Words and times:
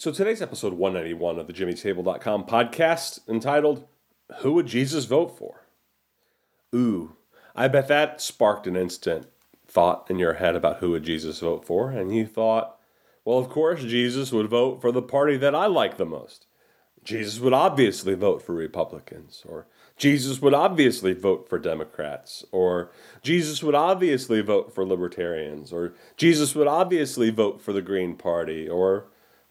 So 0.00 0.12
today's 0.12 0.40
episode 0.40 0.74
191 0.74 1.40
of 1.40 1.48
the 1.48 1.52
JimmyTable.com 1.52 2.44
podcast 2.44 3.18
entitled 3.28 3.84
Who 4.42 4.52
Would 4.52 4.66
Jesus 4.66 5.06
Vote 5.06 5.36
For? 5.36 5.66
Ooh, 6.72 7.16
I 7.56 7.66
bet 7.66 7.88
that 7.88 8.20
sparked 8.20 8.68
an 8.68 8.76
instant 8.76 9.26
thought 9.66 10.08
in 10.08 10.20
your 10.20 10.34
head 10.34 10.54
about 10.54 10.76
who 10.76 10.90
would 10.90 11.02
Jesus 11.02 11.40
vote 11.40 11.64
for, 11.64 11.90
and 11.90 12.14
you 12.14 12.26
thought, 12.28 12.78
well, 13.24 13.38
of 13.38 13.48
course, 13.48 13.82
Jesus 13.82 14.30
would 14.30 14.46
vote 14.46 14.80
for 14.80 14.92
the 14.92 15.02
party 15.02 15.36
that 15.36 15.56
I 15.56 15.66
like 15.66 15.96
the 15.96 16.06
most. 16.06 16.46
Jesus 17.02 17.40
would 17.40 17.52
obviously 17.52 18.14
vote 18.14 18.40
for 18.40 18.54
Republicans, 18.54 19.42
or 19.48 19.66
Jesus 19.96 20.40
would 20.40 20.54
obviously 20.54 21.12
vote 21.12 21.48
for 21.48 21.58
Democrats, 21.58 22.44
or 22.52 22.92
Jesus 23.20 23.64
would 23.64 23.74
obviously 23.74 24.42
vote 24.42 24.72
for 24.72 24.86
Libertarians, 24.86 25.72
or 25.72 25.92
Jesus 26.16 26.54
would 26.54 26.68
obviously 26.68 27.30
vote 27.30 27.60
for 27.60 27.72
the 27.72 27.82
Green 27.82 28.14
Party, 28.14 28.68
or 28.68 29.08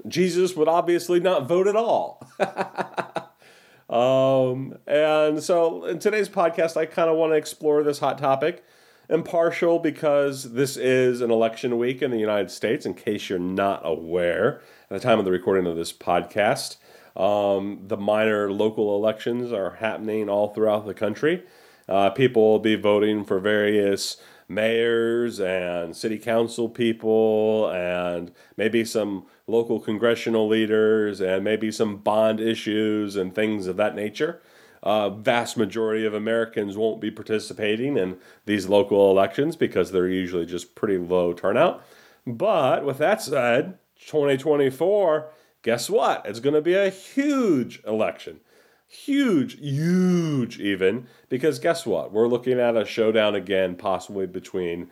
Jesus 0.07 0.55
would 0.55 0.67
obviously 0.67 1.19
not 1.19 1.47
vote 1.47 1.67
at 1.67 1.75
all. 1.75 2.21
um, 3.89 4.77
and 4.85 5.41
so 5.41 5.85
in 5.85 5.99
today's 5.99 6.29
podcast, 6.29 6.77
I 6.77 6.85
kind 6.85 7.09
of 7.09 7.17
want 7.17 7.31
to 7.31 7.37
explore 7.37 7.83
this 7.83 7.99
hot 7.99 8.17
topic. 8.17 8.63
Impartial 9.09 9.79
because 9.79 10.53
this 10.53 10.75
is 10.75 11.21
an 11.21 11.31
election 11.31 11.77
week 11.77 12.01
in 12.01 12.11
the 12.11 12.19
United 12.19 12.51
States, 12.51 12.85
in 12.85 12.93
case 12.93 13.29
you're 13.29 13.39
not 13.39 13.81
aware, 13.85 14.61
at 14.89 14.89
the 14.89 14.99
time 14.99 15.17
of 15.17 15.25
the 15.25 15.31
recording 15.31 15.65
of 15.65 15.77
this 15.77 15.93
podcast. 15.93 16.75
Um, 17.15 17.79
the 17.87 17.97
minor 17.97 18.51
local 18.51 18.95
elections 18.95 19.51
are 19.51 19.75
happening 19.75 20.29
all 20.29 20.53
throughout 20.53 20.85
the 20.85 20.93
country. 20.93 21.43
Uh, 21.89 22.09
people 22.09 22.43
will 22.43 22.59
be 22.59 22.75
voting 22.75 23.23
for 23.23 23.39
various 23.39 24.17
mayors 24.49 25.39
and 25.39 25.95
city 25.95 26.17
council 26.17 26.69
people 26.69 27.69
and 27.69 28.31
maybe 28.55 28.85
some 28.85 29.25
local 29.45 29.79
congressional 29.79 30.47
leaders 30.47 31.19
and 31.19 31.43
maybe 31.43 31.71
some 31.71 31.97
bond 31.97 32.39
issues 32.39 33.15
and 33.15 33.35
things 33.35 33.67
of 33.67 33.77
that 33.77 33.95
nature. 33.95 34.41
Uh, 34.83 35.09
vast 35.09 35.57
majority 35.57 36.05
of 36.05 36.13
Americans 36.13 36.77
won't 36.77 37.01
be 37.01 37.11
participating 37.11 37.97
in 37.97 38.17
these 38.45 38.69
local 38.69 39.11
elections 39.11 39.55
because 39.55 39.91
they're 39.91 40.07
usually 40.07 40.45
just 40.45 40.75
pretty 40.75 40.97
low 40.97 41.33
turnout. 41.33 41.83
But 42.25 42.85
with 42.85 42.97
that 42.99 43.21
said, 43.21 43.79
2024, 44.05 45.29
guess 45.61 45.89
what? 45.89 46.25
It's 46.25 46.39
going 46.39 46.53
to 46.53 46.61
be 46.61 46.75
a 46.75 46.89
huge 46.89 47.81
election. 47.85 48.39
Huge, 48.87 49.59
huge, 49.59 50.59
even, 50.59 51.07
because 51.27 51.59
guess 51.59 51.85
what? 51.85 52.13
We're 52.13 52.27
looking 52.27 52.57
at 52.59 52.77
a 52.77 52.85
showdown 52.85 53.35
again, 53.35 53.75
possibly 53.75 54.27
between 54.27 54.89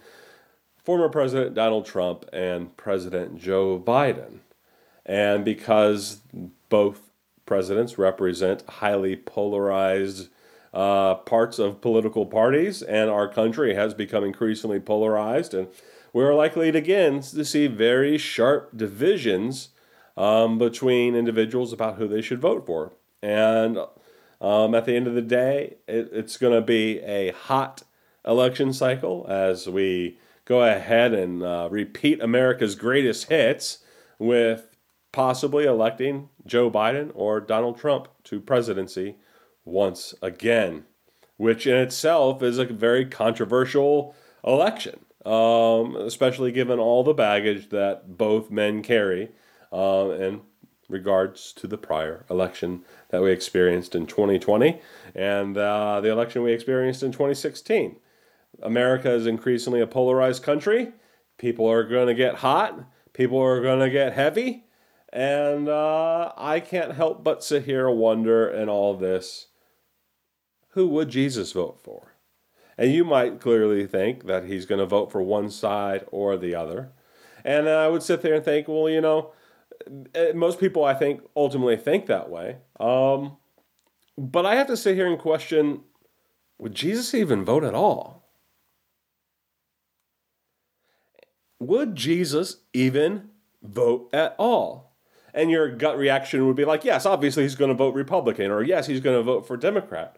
former 0.84 1.08
President 1.08 1.56
Donald 1.56 1.86
Trump 1.86 2.26
and 2.34 2.76
President 2.76 3.38
Joe 3.38 3.80
Biden. 3.80 4.40
And 5.06 5.46
because 5.46 6.22
both 6.68 7.10
presidents 7.46 7.98
represent 7.98 8.64
highly 8.68 9.16
polarized 9.16 10.30
uh, 10.74 11.16
parts 11.16 11.58
of 11.58 11.80
political 11.80 12.26
parties, 12.26 12.82
and 12.82 13.10
our 13.10 13.30
country 13.30 13.76
has 13.76 13.94
become 13.94 14.26
increasingly 14.26 14.80
polarized, 14.80 15.54
and 15.54 15.70
we're 16.12 16.34
likely 16.34 16.70
to 16.72 16.78
again 16.78 17.22
to 17.22 17.46
see 17.46 17.68
very 17.68 18.18
sharp 18.18 18.76
divisions 18.76 19.70
um, 20.18 20.58
between 20.58 21.16
individuals 21.16 21.72
about 21.72 21.96
who 21.96 22.08
they 22.10 22.22
should 22.22 22.42
vote 22.42 22.66
for. 22.66 22.92
And 23.26 23.80
um, 24.40 24.76
at 24.76 24.86
the 24.86 24.96
end 24.96 25.08
of 25.08 25.16
the 25.16 25.22
day, 25.22 25.78
it, 25.88 26.10
it's 26.12 26.38
going 26.38 26.54
to 26.54 26.62
be 26.62 27.00
a 27.00 27.32
hot 27.32 27.82
election 28.24 28.72
cycle 28.72 29.26
as 29.28 29.68
we 29.68 30.20
go 30.46 30.62
ahead 30.62 31.12
and 31.12 31.42
uh, 31.42 31.68
repeat 31.72 32.22
America's 32.22 32.76
greatest 32.76 33.30
hits 33.30 33.80
with 34.20 34.78
possibly 35.12 35.66
electing 35.66 36.30
Joe 36.46 36.70
Biden 36.70 37.12
or 37.16 37.42
Donald 37.42 37.80
Trump 37.80 38.10
to 38.26 38.40
presidency 38.40 39.16
once 39.64 40.14
again, 40.22 40.86
which 41.38 41.66
in 41.66 41.78
itself 41.78 42.44
is 42.44 42.60
a 42.60 42.66
very 42.66 43.06
controversial 43.06 44.16
election, 44.46 45.00
um, 45.26 45.96
especially 45.96 46.52
given 46.52 46.78
all 46.78 47.04
the 47.04 47.14
baggage 47.14 47.70
that 47.70 48.20
both 48.20 48.52
men 48.52 48.84
carry 48.84 49.32
uh, 49.74 50.10
in 50.12 50.42
regards 50.90 51.52
to 51.54 51.68
the 51.68 51.78
prior 51.78 52.26
election 52.30 52.84
that 53.10 53.22
we 53.22 53.32
experienced 53.32 53.96
in 53.96 54.06
2020 54.06 54.80
and 55.14 55.58
uh, 55.58 56.00
the 56.02 56.10
election 56.10 56.44
we 56.44 56.54
experienced 56.54 57.04
in 57.04 57.12
2016. 57.12 57.98
America 58.62 59.12
is 59.12 59.28
increasingly 59.28 59.82
a 59.82 59.88
polarized 59.88 60.44
country. 60.44 60.94
People 61.38 61.70
are 61.70 61.84
going 61.84 62.08
to 62.08 62.14
get 62.14 62.36
hot. 62.36 62.86
People 63.14 63.40
are 63.42 63.62
going 63.62 63.80
to 63.80 63.90
get 63.90 64.14
heavy. 64.14 64.66
And 65.12 65.70
uh, 65.70 66.34
I 66.38 66.60
can't 66.60 66.94
help 66.94 67.24
but 67.24 67.44
sit 67.44 67.64
here 67.64 67.88
and 67.88 67.98
wonder 67.98 68.48
in 68.48 68.70
all 68.70 68.96
this 68.96 69.48
who 70.76 70.88
would 70.90 71.08
Jesus 71.08 71.54
vote 71.54 71.80
for? 71.82 72.16
And 72.78 72.92
you 72.92 73.06
might 73.06 73.40
clearly 73.40 73.88
think 73.88 74.26
that 74.26 74.44
he's 74.44 74.66
going 74.66 74.80
to 74.80 74.86
vote 74.86 75.10
for 75.10 75.22
one 75.22 75.50
side 75.50 76.06
or 76.12 76.36
the 76.36 76.54
other. 76.54 76.92
And 77.46 77.70
I 77.70 77.88
would 77.88 78.04
sit 78.04 78.22
there 78.22 78.34
and 78.34 78.44
think, 78.44 78.68
well, 78.68 78.90
you 78.90 79.00
know, 79.00 79.32
most 80.34 80.60
people 80.60 80.84
I 80.84 80.94
think 80.94 81.22
ultimately 81.36 81.78
think 81.78 82.08
that 82.08 82.30
way. 82.30 82.58
Um, 82.80 83.38
but 84.18 84.46
I 84.46 84.56
have 84.56 84.68
to 84.68 84.78
sit 84.78 84.96
here 84.96 85.08
and 85.08 85.20
question 85.20 85.82
would 86.58 86.74
Jesus 86.74 87.14
even 87.14 87.44
vote 87.44 87.66
at 87.66 87.74
all? 87.74 88.30
Would 91.60 91.96
Jesus 91.96 92.58
even 92.74 93.30
vote 93.62 94.10
at 94.14 94.36
all? 94.38 94.86
and 95.36 95.52
your 95.52 95.70
gut 95.70 95.98
reaction 95.98 96.48
would 96.48 96.56
be 96.56 96.66
like, 96.66 96.86
yes, 96.86 97.06
obviously 97.06 97.44
he's 97.44 97.56
going 97.56 97.70
to 97.70 97.76
vote 97.76 97.94
Republican, 97.94 98.50
or 98.50 98.64
yes, 98.64 98.88
he's 98.88 99.02
going 99.02 99.18
to 99.18 99.22
vote 99.22 99.46
for 99.46 99.58
Democrat. 99.58 100.18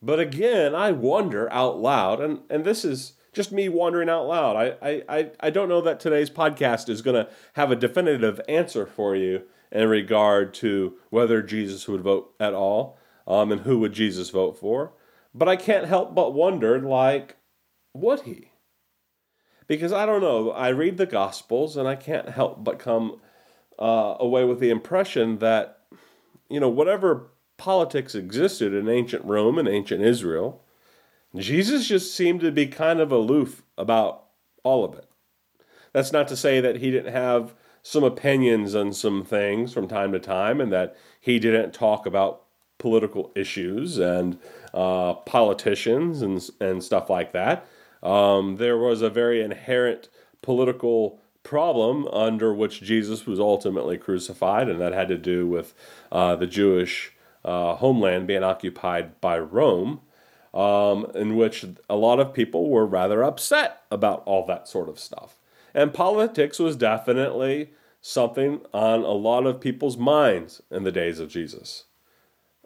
But 0.00 0.20
again, 0.20 0.74
I 0.74 0.92
wonder 0.92 1.52
out 1.52 1.80
loud, 1.80 2.20
and, 2.20 2.40
and 2.48 2.64
this 2.64 2.84
is 2.84 3.14
just 3.32 3.52
me 3.52 3.68
wondering 3.68 4.08
out 4.08 4.26
loud. 4.26 4.56
I, 4.56 5.02
I, 5.08 5.30
I 5.40 5.50
don't 5.50 5.68
know 5.68 5.80
that 5.80 6.00
today's 6.00 6.30
podcast 6.30 6.88
is 6.88 7.02
going 7.02 7.24
to 7.24 7.30
have 7.54 7.70
a 7.70 7.76
definitive 7.76 8.40
answer 8.48 8.86
for 8.86 9.16
you 9.16 9.42
in 9.70 9.88
regard 9.88 10.52
to 10.54 10.94
whether 11.10 11.42
Jesus 11.42 11.88
would 11.88 12.02
vote 12.02 12.34
at 12.38 12.52
all 12.52 12.98
um, 13.26 13.50
and 13.50 13.62
who 13.62 13.78
would 13.78 13.92
Jesus 13.92 14.30
vote 14.30 14.58
for. 14.58 14.92
But 15.34 15.48
I 15.48 15.56
can't 15.56 15.86
help 15.86 16.14
but 16.14 16.34
wonder, 16.34 16.78
like, 16.78 17.36
would 17.94 18.22
he? 18.22 18.50
Because 19.66 19.92
I 19.92 20.04
don't 20.04 20.20
know. 20.20 20.50
I 20.50 20.68
read 20.68 20.98
the 20.98 21.06
Gospels 21.06 21.76
and 21.76 21.88
I 21.88 21.96
can't 21.96 22.28
help 22.28 22.62
but 22.62 22.78
come 22.78 23.20
uh, 23.78 24.16
away 24.20 24.44
with 24.44 24.60
the 24.60 24.68
impression 24.68 25.38
that, 25.38 25.78
you 26.50 26.60
know, 26.60 26.68
whatever 26.68 27.30
politics 27.56 28.14
existed 28.14 28.74
in 28.74 28.88
ancient 28.88 29.24
Rome 29.24 29.58
and 29.58 29.68
ancient 29.68 30.02
Israel, 30.02 30.61
Jesus 31.36 31.88
just 31.88 32.14
seemed 32.14 32.40
to 32.40 32.52
be 32.52 32.66
kind 32.66 33.00
of 33.00 33.10
aloof 33.10 33.62
about 33.78 34.24
all 34.62 34.84
of 34.84 34.94
it. 34.94 35.08
That's 35.92 36.12
not 36.12 36.28
to 36.28 36.36
say 36.36 36.60
that 36.60 36.76
he 36.76 36.90
didn't 36.90 37.12
have 37.12 37.54
some 37.82 38.04
opinions 38.04 38.74
on 38.74 38.92
some 38.92 39.24
things 39.24 39.72
from 39.72 39.88
time 39.88 40.12
to 40.12 40.20
time 40.20 40.60
and 40.60 40.72
that 40.72 40.96
he 41.20 41.38
didn't 41.38 41.72
talk 41.72 42.06
about 42.06 42.42
political 42.78 43.32
issues 43.34 43.98
and 43.98 44.38
uh, 44.74 45.14
politicians 45.14 46.22
and, 46.22 46.48
and 46.60 46.82
stuff 46.82 47.10
like 47.10 47.32
that. 47.32 47.66
Um, 48.02 48.56
there 48.56 48.78
was 48.78 49.02
a 49.02 49.10
very 49.10 49.42
inherent 49.42 50.08
political 50.42 51.20
problem 51.42 52.06
under 52.08 52.52
which 52.52 52.82
Jesus 52.82 53.26
was 53.26 53.40
ultimately 53.40 53.98
crucified, 53.98 54.68
and 54.68 54.80
that 54.80 54.92
had 54.92 55.08
to 55.08 55.18
do 55.18 55.46
with 55.46 55.74
uh, 56.10 56.36
the 56.36 56.46
Jewish 56.46 57.12
uh, 57.44 57.76
homeland 57.76 58.26
being 58.26 58.44
occupied 58.44 59.20
by 59.20 59.38
Rome, 59.38 60.00
um, 60.54 61.10
in 61.14 61.36
which 61.36 61.64
a 61.88 61.96
lot 61.96 62.20
of 62.20 62.34
people 62.34 62.68
were 62.68 62.86
rather 62.86 63.22
upset 63.22 63.82
about 63.90 64.22
all 64.26 64.46
that 64.46 64.68
sort 64.68 64.88
of 64.88 64.98
stuff. 64.98 65.36
And 65.74 65.94
politics 65.94 66.58
was 66.58 66.76
definitely 66.76 67.70
something 68.00 68.60
on 68.74 69.00
a 69.00 69.12
lot 69.12 69.46
of 69.46 69.60
people's 69.60 69.96
minds 69.96 70.60
in 70.70 70.84
the 70.84 70.92
days 70.92 71.18
of 71.18 71.30
Jesus. 71.30 71.84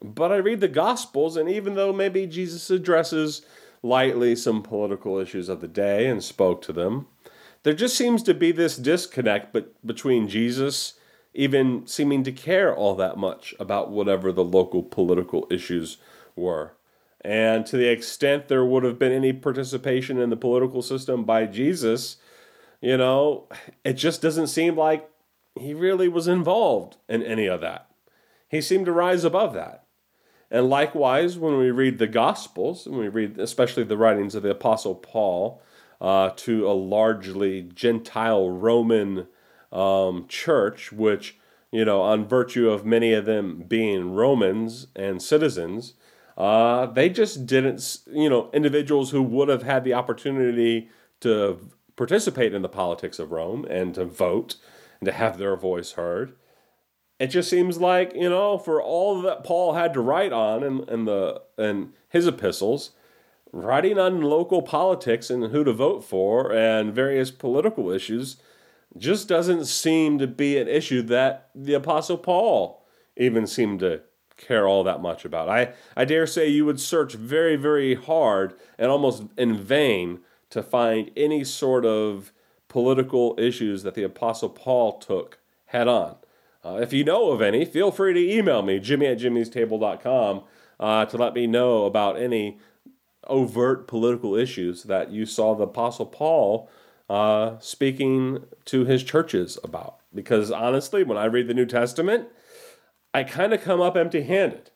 But 0.03 0.33
I 0.33 0.37
read 0.37 0.61
the 0.61 0.69
Gospels, 0.69 1.37
and 1.37 1.49
even 1.49 1.75
though 1.75 1.93
maybe 1.93 2.27
Jesus 2.27 2.69
addresses 2.71 3.43
lightly 3.83 4.35
some 4.35 4.63
political 4.63 5.19
issues 5.19 5.49
of 5.49 5.61
the 5.61 5.69
day 5.69 6.07
and 6.07 6.23
spoke 6.23 6.63
to 6.63 6.73
them, 6.73 7.07
there 7.63 7.73
just 7.73 7.97
seems 7.97 8.23
to 8.25 8.35
be 8.35 8.53
this 8.53 8.77
disconnect 8.77 9.53
but 9.53 9.75
between 9.87 10.29
Jesus 10.29 10.95
even 11.37 11.87
seeming 11.87 12.25
to 12.25 12.33
care 12.33 12.75
all 12.75 12.95
that 12.95 13.19
much 13.19 13.55
about 13.61 13.91
whatever 13.91 14.33
the 14.33 14.45
local 14.45 14.83
political 14.83 15.47
issues 15.51 15.99
were. 16.35 16.73
And 17.27 17.67
to 17.67 17.77
the 17.77 17.89
extent 17.89 18.47
there 18.47 18.65
would 18.65 18.85
have 18.85 19.01
been 19.01 19.11
any 19.11 19.33
participation 19.33 20.17
in 20.17 20.31
the 20.31 20.37
political 20.37 20.81
system 20.81 21.25
by 21.25 21.47
Jesus, 21.47 22.19
you 22.81 22.97
know, 22.97 23.49
it 23.85 23.95
just 23.95 24.23
doesn't 24.23 24.47
seem 24.47 24.77
like 24.77 25.11
he 25.59 25.75
really 25.75 26.07
was 26.07 26.29
involved 26.29 26.99
in 27.09 27.25
any 27.25 27.47
of 27.47 27.61
that. 27.63 27.91
He 28.49 28.61
seemed 28.61 28.87
to 28.87 28.93
rise 28.93 29.25
above 29.25 29.55
that. 29.55 29.87
And 30.53 30.71
likewise, 30.71 31.37
when 31.37 31.59
we 31.59 31.73
read 31.73 31.99
the 31.99 32.07
Gospels, 32.07 32.87
and 32.87 32.97
we 32.97 33.09
read 33.09 33.41
especially 33.41 33.83
the 33.83 33.97
writings 33.97 34.37
of 34.37 34.45
the 34.45 34.51
Apostle 34.53 34.95
Paul 34.95 35.61
uh, 36.01 36.31
to 36.37 36.71
a 36.71 36.75
largely 36.75 37.63
Gentile 37.63 38.51
Roman 38.51 39.27
um, 39.73 40.27
church, 40.29 40.93
which, 40.93 41.39
you 41.73 41.85
know, 41.85 42.03
on 42.03 42.29
virtue 42.29 42.71
of 42.71 42.87
many 42.87 43.13
of 43.13 43.25
them 43.25 43.65
being 43.67 44.15
Romans 44.15 44.87
and 44.95 45.21
citizens, 45.21 45.95
uh, 46.37 46.87
they 46.87 47.09
just 47.09 47.47
didn't, 47.47 48.01
you 48.13 48.29
know, 48.29 48.51
individuals 48.53 49.11
who 49.11 49.23
would 49.23 49.49
have 49.49 49.63
had 49.63 49.85
the 49.85 49.95
opportunity 49.95 50.89
to 51.21 51.59
participate 51.97 52.53
in 52.53 52.63
the 52.63 52.69
politics 52.69 53.19
of 53.19 53.33
Rome 53.33 53.65
and 53.71 53.95
to 53.95 54.05
vote 54.05 54.57
and 55.01 55.07
to 55.07 55.13
have 55.13 55.39
their 55.39 55.57
voice 55.57 55.93
heard. 55.93 56.35
It 57.19 57.29
just 57.29 57.49
seems 57.49 57.79
like, 57.79 58.13
you 58.15 58.29
know, 58.29 58.59
for 58.59 58.83
all 58.83 59.23
that 59.23 59.45
Paul 59.45 59.73
had 59.73 59.95
to 59.95 60.01
write 60.01 60.33
on 60.33 60.63
in, 60.63 60.87
in 60.89 61.05
the 61.07 61.41
in 61.57 61.95
his 62.11 62.27
epistles, 62.27 62.91
writing 63.51 63.99
on 63.99 64.21
local 64.21 64.61
politics 64.61 65.31
and 65.31 65.45
who 65.45 65.65
to 65.65 65.73
vote 65.73 66.05
for 66.05 66.53
and 66.53 66.95
various 66.95 67.31
political 67.31 67.91
issues 67.91 68.37
just 68.99 69.29
doesn't 69.29 69.65
seem 69.65 70.19
to 70.19 70.27
be 70.27 70.59
an 70.59 70.69
issue 70.69 71.03
that 71.03 71.49
the 71.55 71.75
Apostle 71.75 72.19
Paul 72.19 72.85
even 73.17 73.47
seemed 73.47 73.81
to 73.81 74.03
care 74.37 74.67
all 74.67 74.85
that 74.85 75.01
much 75.01 75.25
about. 75.25 75.49
I, 75.49 75.73
I 75.97 76.05
dare 76.05 76.27
say 76.27 76.49
you 76.49 76.65
would 76.67 76.81
search 76.81 77.15
very, 77.15 77.57
very 77.57 77.95
hard 77.95 78.55
and 78.79 78.91
almost 78.91 79.25
in 79.37 79.57
vain 79.57 80.21
to 80.51 80.63
find 80.63 81.11
any 81.17 81.45
sort 81.45 81.85
of 81.85 82.33
political 82.69 83.35
issues 83.39 83.83
that 83.83 83.95
the 83.95 84.03
Apostle 84.03 84.51
Paul 84.51 84.99
took 84.99 85.39
head 85.67 85.89
on. 85.89 86.17
Uh, 86.65 86.79
if 86.81 86.93
you 86.93 87.05
know 87.05 87.31
of 87.31 87.41
any, 87.41 87.65
feel 87.65 87.91
free 87.91 88.13
to 88.13 88.33
email 88.33 88.63
me, 88.63 88.79
jimmy 88.79 89.07
at 89.07 89.19
jimmystable.com, 89.19 90.43
uh, 90.79 91.05
to 91.07 91.17
let 91.17 91.35
me 91.35 91.47
know 91.47 91.85
about 91.85 92.19
any 92.19 92.59
overt 93.29 93.87
political 93.87 94.35
issues 94.35 94.85
that 94.85 95.11
you 95.11 95.27
saw 95.27 95.55
the 95.55 95.65
Apostle 95.65 96.07
Paul 96.07 96.69
uh, 97.09 97.59
speaking 97.61 98.45
to 98.67 98.85
his 98.85 99.03
churches 99.03 99.59
about. 99.63 100.01
Because 100.15 100.51
honestly, 100.51 101.05
when 101.05 101.19
I 101.19 101.27
read 101.27 101.47
the 101.47 101.55
New 101.55 101.67
Testament, 101.67 102.29
I 103.17 103.25
kind 103.25 103.55
of 103.55 103.63
come 103.63 103.81
up 103.81 103.97
empty 103.97 104.21
handed. 104.21 104.73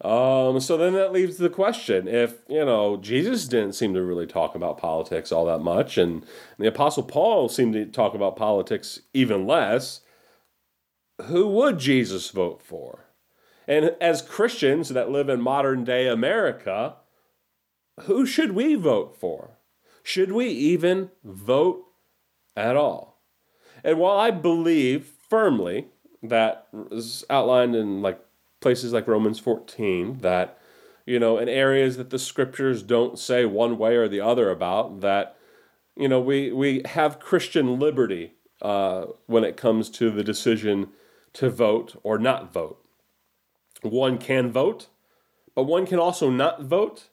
Um, 0.00 0.60
so 0.60 0.76
then 0.76 0.92
that 0.92 1.12
leaves 1.12 1.38
the 1.38 1.50
question 1.50 2.06
if, 2.06 2.36
you 2.48 2.64
know, 2.64 2.96
Jesus 2.96 3.48
didn't 3.48 3.72
seem 3.72 3.92
to 3.94 4.04
really 4.04 4.28
talk 4.28 4.54
about 4.54 4.78
politics 4.78 5.32
all 5.32 5.46
that 5.46 5.58
much, 5.58 5.98
and 5.98 6.24
the 6.60 6.68
Apostle 6.68 7.02
Paul 7.02 7.48
seemed 7.48 7.72
to 7.72 7.84
talk 7.86 8.14
about 8.14 8.36
politics 8.36 9.00
even 9.12 9.48
less, 9.48 10.02
who 11.22 11.48
would 11.48 11.80
Jesus 11.80 12.30
vote 12.30 12.62
for? 12.62 13.06
And 13.66 13.96
as 14.00 14.22
Christians 14.22 14.90
that 14.90 15.10
live 15.10 15.28
in 15.28 15.40
modern 15.40 15.82
day 15.82 16.06
America, 16.06 16.94
who 18.02 18.26
should 18.26 18.52
we 18.52 18.76
vote 18.76 19.16
for? 19.18 19.58
Should 20.04 20.30
we 20.30 20.46
even 20.46 21.10
vote 21.24 21.84
at 22.54 22.76
all? 22.76 23.24
And 23.82 23.98
while 23.98 24.18
I 24.18 24.30
believe 24.30 25.10
firmly 25.28 25.88
that 26.22 26.66
is 26.90 27.24
outlined 27.30 27.74
in 27.74 28.02
like 28.02 28.20
places 28.60 28.92
like 28.92 29.06
Romans 29.06 29.38
14 29.38 30.18
that 30.18 30.58
you 31.04 31.18
know 31.18 31.38
in 31.38 31.48
areas 31.48 31.96
that 31.96 32.10
the 32.10 32.18
scriptures 32.18 32.82
don't 32.82 33.18
say 33.18 33.44
one 33.44 33.78
way 33.78 33.96
or 33.96 34.08
the 34.08 34.20
other 34.20 34.50
about 34.50 35.00
that 35.00 35.36
you 35.96 36.08
know 36.08 36.20
we 36.20 36.52
we 36.52 36.82
have 36.86 37.20
Christian 37.20 37.78
liberty 37.78 38.34
uh, 38.62 39.06
when 39.26 39.44
it 39.44 39.56
comes 39.56 39.90
to 39.90 40.10
the 40.10 40.24
decision 40.24 40.88
to 41.34 41.50
vote 41.50 42.00
or 42.02 42.18
not 42.18 42.52
vote. 42.52 42.82
One 43.82 44.16
can 44.16 44.50
vote, 44.50 44.88
but 45.54 45.64
one 45.64 45.86
can 45.86 45.98
also 45.98 46.30
not 46.30 46.62
vote 46.62 47.10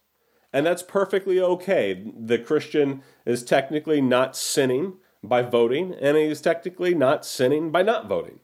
and 0.53 0.67
that's 0.67 0.83
perfectly 0.83 1.41
okay. 1.41 2.05
The 2.15 2.38
Christian 2.38 3.01
is 3.25 3.44
technically 3.44 4.00
not 4.00 4.38
sinning 4.38 4.94
by 5.23 5.41
voting, 5.41 5.95
and 6.00 6.15
he 6.15 6.25
is 6.25 6.41
technically 6.41 6.94
not 6.94 7.25
sinning 7.25 7.71
by 7.71 7.81
not 7.81 8.07
voting. 8.07 8.39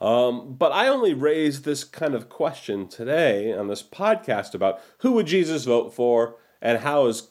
Um, 0.00 0.54
but 0.54 0.72
I 0.72 0.88
only 0.88 1.14
raised 1.14 1.64
this 1.64 1.84
kind 1.84 2.14
of 2.14 2.28
question 2.28 2.86
today 2.86 3.52
on 3.52 3.68
this 3.68 3.82
podcast 3.82 4.54
about 4.54 4.80
who 4.98 5.12
would 5.12 5.26
Jesus 5.26 5.64
vote 5.64 5.94
for 5.94 6.36
and 6.60 6.80
how 6.80 7.06
as 7.06 7.30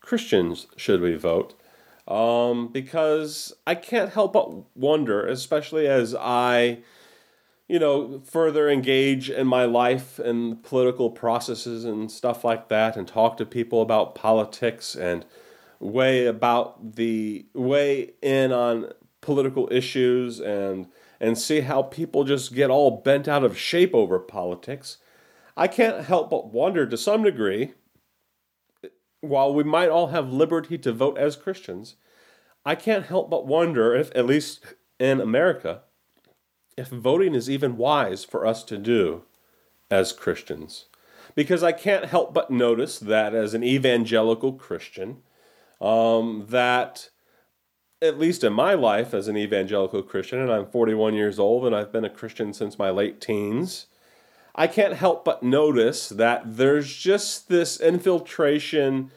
Christians 0.00 0.68
should 0.76 1.00
we 1.00 1.14
vote. 1.14 1.54
Um, 2.06 2.68
because 2.68 3.52
I 3.66 3.74
can't 3.74 4.12
help 4.12 4.32
but 4.32 4.76
wonder, 4.76 5.26
especially 5.26 5.86
as 5.86 6.14
I 6.14 6.78
you 7.68 7.78
know, 7.78 8.20
further 8.24 8.70
engage 8.70 9.28
in 9.28 9.46
my 9.46 9.64
life 9.64 10.18
and 10.18 10.62
political 10.62 11.10
processes 11.10 11.84
and 11.84 12.10
stuff 12.10 12.42
like 12.42 12.68
that, 12.70 12.96
and 12.96 13.06
talk 13.06 13.36
to 13.36 13.46
people 13.46 13.82
about 13.82 14.14
politics 14.14 14.96
and 14.96 15.24
weigh 15.78 16.26
about 16.26 16.96
the 16.96 17.44
weigh 17.52 18.12
in 18.22 18.52
on 18.52 18.90
political 19.20 19.68
issues 19.70 20.40
and 20.40 20.86
and 21.20 21.36
see 21.36 21.60
how 21.60 21.82
people 21.82 22.24
just 22.24 22.54
get 22.54 22.70
all 22.70 23.02
bent 23.02 23.26
out 23.26 23.44
of 23.44 23.58
shape 23.58 23.94
over 23.94 24.18
politics. 24.18 24.98
I 25.56 25.66
can't 25.66 26.04
help 26.04 26.30
but 26.30 26.52
wonder 26.52 26.86
to 26.86 26.96
some 26.96 27.22
degree, 27.22 27.74
while 29.20 29.52
we 29.52 29.64
might 29.64 29.88
all 29.88 30.08
have 30.08 30.32
liberty 30.32 30.78
to 30.78 30.92
vote 30.92 31.18
as 31.18 31.34
Christians, 31.34 31.96
I 32.64 32.74
can't 32.74 33.06
help 33.06 33.30
but 33.30 33.46
wonder 33.46 33.94
if, 33.94 34.14
at 34.14 34.26
least 34.26 34.74
in 35.00 35.20
America, 35.20 35.82
if 36.76 36.88
voting 36.88 37.34
is 37.34 37.50
even 37.50 37.76
wise 37.76 38.24
for 38.24 38.46
us 38.46 38.62
to 38.64 38.78
do 38.78 39.22
as 39.90 40.12
Christians. 40.12 40.86
Because 41.34 41.62
I 41.62 41.72
can't 41.72 42.06
help 42.06 42.32
but 42.32 42.50
notice 42.50 42.98
that 42.98 43.34
as 43.34 43.54
an 43.54 43.64
evangelical 43.64 44.52
Christian, 44.52 45.22
um, 45.80 46.46
that 46.48 47.10
at 48.00 48.18
least 48.18 48.44
in 48.44 48.52
my 48.52 48.74
life 48.74 49.12
as 49.12 49.28
an 49.28 49.36
evangelical 49.36 50.02
Christian, 50.02 50.38
and 50.38 50.52
I'm 50.52 50.66
41 50.66 51.14
years 51.14 51.38
old 51.38 51.66
and 51.66 51.74
I've 51.74 51.92
been 51.92 52.04
a 52.04 52.10
Christian 52.10 52.52
since 52.52 52.78
my 52.78 52.90
late 52.90 53.20
teens, 53.20 53.86
I 54.54 54.66
can't 54.66 54.94
help 54.94 55.24
but 55.24 55.42
notice 55.42 56.08
that 56.08 56.56
there's 56.56 56.94
just 56.96 57.48
this 57.48 57.80
infiltration 57.80 59.10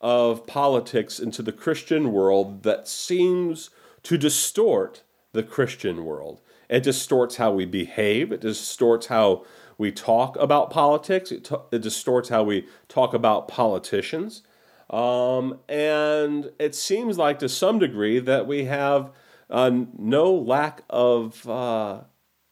of 0.00 0.46
politics 0.46 1.18
into 1.18 1.42
the 1.42 1.52
Christian 1.52 2.12
world 2.12 2.62
that 2.62 2.86
seems 2.88 3.70
to 4.04 4.16
distort 4.16 5.02
the 5.32 5.42
Christian 5.42 6.04
world. 6.04 6.40
It 6.68 6.82
distorts 6.82 7.36
how 7.36 7.52
we 7.52 7.64
behave. 7.64 8.30
It 8.32 8.40
distorts 8.40 9.06
how 9.06 9.44
we 9.76 9.90
talk 9.90 10.36
about 10.36 10.70
politics. 10.70 11.32
It, 11.32 11.44
t- 11.44 11.56
it 11.72 11.82
distorts 11.82 12.28
how 12.28 12.42
we 12.42 12.66
talk 12.88 13.14
about 13.14 13.48
politicians. 13.48 14.42
Um, 14.90 15.58
and 15.68 16.50
it 16.58 16.74
seems 16.74 17.18
like 17.18 17.38
to 17.40 17.48
some 17.48 17.78
degree 17.78 18.18
that 18.20 18.46
we 18.46 18.64
have 18.64 19.12
uh, 19.50 19.70
no 19.98 20.32
lack 20.32 20.82
of 20.88 21.48
uh, 21.48 22.02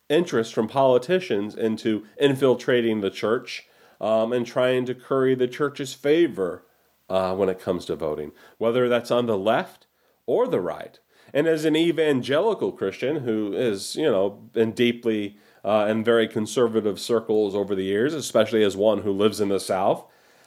interest 0.08 0.54
from 0.54 0.68
politicians 0.68 1.54
into 1.54 2.04
infiltrating 2.18 3.00
the 3.00 3.10
church 3.10 3.66
um, 4.00 4.32
and 4.32 4.46
trying 4.46 4.84
to 4.86 4.94
curry 4.94 5.34
the 5.34 5.48
church's 5.48 5.94
favor 5.94 6.66
uh, 7.08 7.34
when 7.34 7.48
it 7.48 7.60
comes 7.60 7.84
to 7.86 7.96
voting, 7.96 8.32
whether 8.58 8.88
that's 8.88 9.10
on 9.10 9.26
the 9.26 9.38
left 9.38 9.86
or 10.26 10.46
the 10.46 10.60
right. 10.60 10.98
And 11.32 11.46
as 11.46 11.64
an 11.64 11.76
evangelical 11.76 12.72
Christian 12.72 13.16
who 13.16 13.52
is, 13.52 13.96
you 13.96 14.10
know, 14.10 14.30
been 14.30 14.72
deeply 14.72 15.36
uh, 15.64 15.86
in 15.88 16.04
very 16.04 16.28
conservative 16.28 17.00
circles 17.00 17.54
over 17.54 17.74
the 17.74 17.84
years, 17.84 18.14
especially 18.14 18.62
as 18.62 18.76
one 18.76 19.02
who 19.02 19.12
lives 19.12 19.40
in 19.40 19.48
the 19.48 19.60
South, 19.60 20.06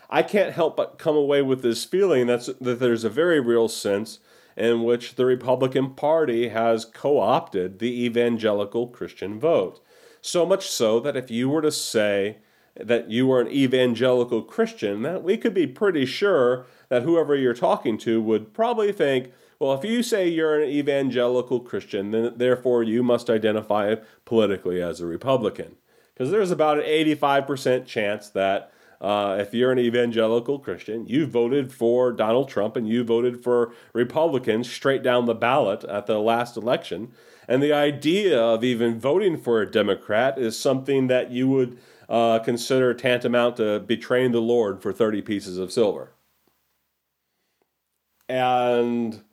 I 0.09 0.23
can't 0.23 0.53
help 0.53 0.75
but 0.75 0.97
come 0.97 1.15
away 1.15 1.41
with 1.41 1.61
this 1.61 1.85
feeling 1.85 2.27
that's, 2.27 2.47
that 2.59 2.79
there's 2.79 3.03
a 3.03 3.09
very 3.09 3.39
real 3.39 3.67
sense 3.67 4.19
in 4.57 4.83
which 4.83 5.15
the 5.15 5.25
Republican 5.25 5.93
Party 5.93 6.49
has 6.49 6.83
co 6.85 7.19
opted 7.19 7.79
the 7.79 8.05
evangelical 8.05 8.87
Christian 8.87 9.39
vote. 9.39 9.79
So 10.21 10.45
much 10.45 10.69
so 10.69 10.99
that 10.99 11.15
if 11.15 11.31
you 11.31 11.49
were 11.49 11.61
to 11.61 11.71
say 11.71 12.39
that 12.75 13.09
you 13.09 13.27
were 13.27 13.41
an 13.41 13.47
evangelical 13.47 14.41
Christian, 14.41 15.01
that 15.03 15.23
we 15.23 15.37
could 15.37 15.53
be 15.53 15.67
pretty 15.67 16.05
sure 16.05 16.65
that 16.89 17.03
whoever 17.03 17.35
you're 17.35 17.53
talking 17.53 17.97
to 17.99 18.21
would 18.21 18.53
probably 18.53 18.91
think, 18.91 19.31
well, 19.59 19.73
if 19.73 19.83
you 19.83 20.01
say 20.01 20.27
you're 20.27 20.59
an 20.59 20.69
evangelical 20.69 21.59
Christian, 21.59 22.11
then 22.11 22.33
therefore 22.35 22.83
you 22.83 23.03
must 23.03 23.29
identify 23.29 23.95
politically 24.25 24.81
as 24.81 24.99
a 24.99 25.05
Republican. 25.05 25.75
Because 26.13 26.31
there's 26.31 26.51
about 26.51 26.79
an 26.79 26.85
85% 26.85 27.85
chance 27.85 28.29
that 28.29 28.71
uh, 29.01 29.37
if 29.39 29.53
you're 29.53 29.71
an 29.71 29.79
evangelical 29.79 30.59
Christian, 30.59 31.05
you 31.07 31.25
voted 31.25 31.71
for 31.71 32.11
Donald 32.11 32.49
Trump 32.49 32.75
and 32.75 32.87
you 32.87 33.03
voted 33.03 33.41
for 33.41 33.73
Republicans 33.93 34.69
straight 34.69 35.03
down 35.03 35.25
the 35.25 35.35
ballot 35.35 35.83
at 35.85 36.05
the 36.05 36.19
last 36.19 36.57
election. 36.57 37.11
And 37.47 37.63
the 37.63 37.73
idea 37.73 38.39
of 38.39 38.63
even 38.63 38.99
voting 38.99 39.37
for 39.37 39.61
a 39.61 39.71
Democrat 39.71 40.37
is 40.37 40.59
something 40.59 41.07
that 41.07 41.31
you 41.31 41.47
would 41.47 41.79
uh, 42.09 42.39
consider 42.39 42.93
tantamount 42.93 43.57
to 43.57 43.79
betraying 43.79 44.31
the 44.31 44.41
Lord 44.41 44.81
for 44.81 44.91
30 44.91 45.21
pieces 45.21 45.57
of 45.57 45.71
silver. 45.71 46.11
And 48.27 49.23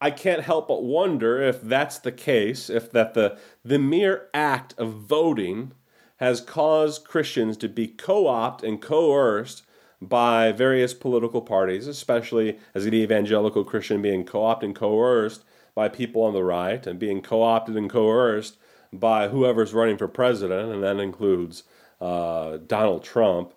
I 0.00 0.10
can't 0.10 0.42
help 0.42 0.68
but 0.68 0.82
wonder 0.82 1.42
if 1.42 1.60
that's 1.60 1.98
the 1.98 2.12
case, 2.12 2.70
if 2.70 2.90
that 2.92 3.12
the, 3.14 3.38
the 3.64 3.78
mere 3.78 4.28
act 4.32 4.74
of 4.78 4.94
voting 4.94 5.72
has 6.20 6.42
caused 6.42 7.04
Christians 7.04 7.56
to 7.56 7.68
be 7.68 7.88
co 7.88 8.26
opted 8.26 8.68
and 8.68 8.80
coerced 8.80 9.62
by 10.02 10.52
various 10.52 10.94
political 10.94 11.40
parties, 11.40 11.86
especially 11.86 12.58
as 12.74 12.86
an 12.86 12.94
evangelical 12.94 13.64
Christian 13.64 14.02
being 14.02 14.24
co 14.24 14.44
opted 14.44 14.68
and 14.68 14.76
coerced 14.76 15.44
by 15.74 15.88
people 15.88 16.22
on 16.22 16.34
the 16.34 16.44
right 16.44 16.86
and 16.86 16.98
being 16.98 17.22
co 17.22 17.42
opted 17.42 17.74
and 17.74 17.88
coerced 17.88 18.58
by 18.92 19.28
whoever's 19.28 19.72
running 19.72 19.96
for 19.96 20.08
president, 20.08 20.72
and 20.72 20.82
that 20.82 20.98
includes 20.98 21.64
uh, 22.00 22.58
Donald 22.66 23.02
Trump. 23.02 23.54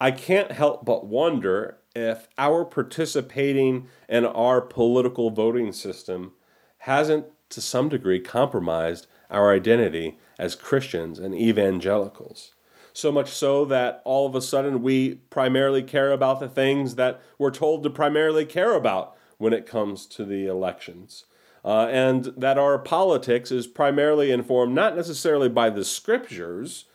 I 0.00 0.10
can't 0.10 0.52
help 0.52 0.86
but 0.86 1.06
wonder 1.06 1.78
if 1.94 2.28
our 2.38 2.64
participating 2.64 3.88
in 4.08 4.24
our 4.24 4.62
political 4.62 5.28
voting 5.30 5.72
system 5.72 6.32
hasn't, 6.78 7.26
to 7.50 7.60
some 7.60 7.90
degree, 7.90 8.20
compromised 8.20 9.06
our 9.30 9.52
identity 9.52 10.18
as 10.40 10.54
Christians 10.54 11.18
and 11.18 11.34
evangelicals. 11.34 12.54
So 12.94 13.12
much 13.12 13.30
so 13.30 13.66
that 13.66 14.00
all 14.06 14.26
of 14.26 14.34
a 14.34 14.40
sudden 14.40 14.82
we 14.82 15.16
primarily 15.28 15.82
care 15.82 16.10
about 16.10 16.40
the 16.40 16.48
things 16.48 16.94
that 16.94 17.20
we're 17.38 17.50
told 17.50 17.82
to 17.82 17.90
primarily 17.90 18.46
care 18.46 18.72
about 18.72 19.14
when 19.36 19.52
it 19.52 19.66
comes 19.66 20.06
to 20.06 20.24
the 20.24 20.46
elections. 20.46 21.26
Uh, 21.62 21.88
and 21.90 22.32
that 22.38 22.56
our 22.56 22.78
politics 22.78 23.52
is 23.52 23.66
primarily 23.66 24.30
informed 24.30 24.74
not 24.74 24.96
necessarily 24.96 25.48
by 25.48 25.68
the 25.68 25.84
scriptures, 25.84 26.86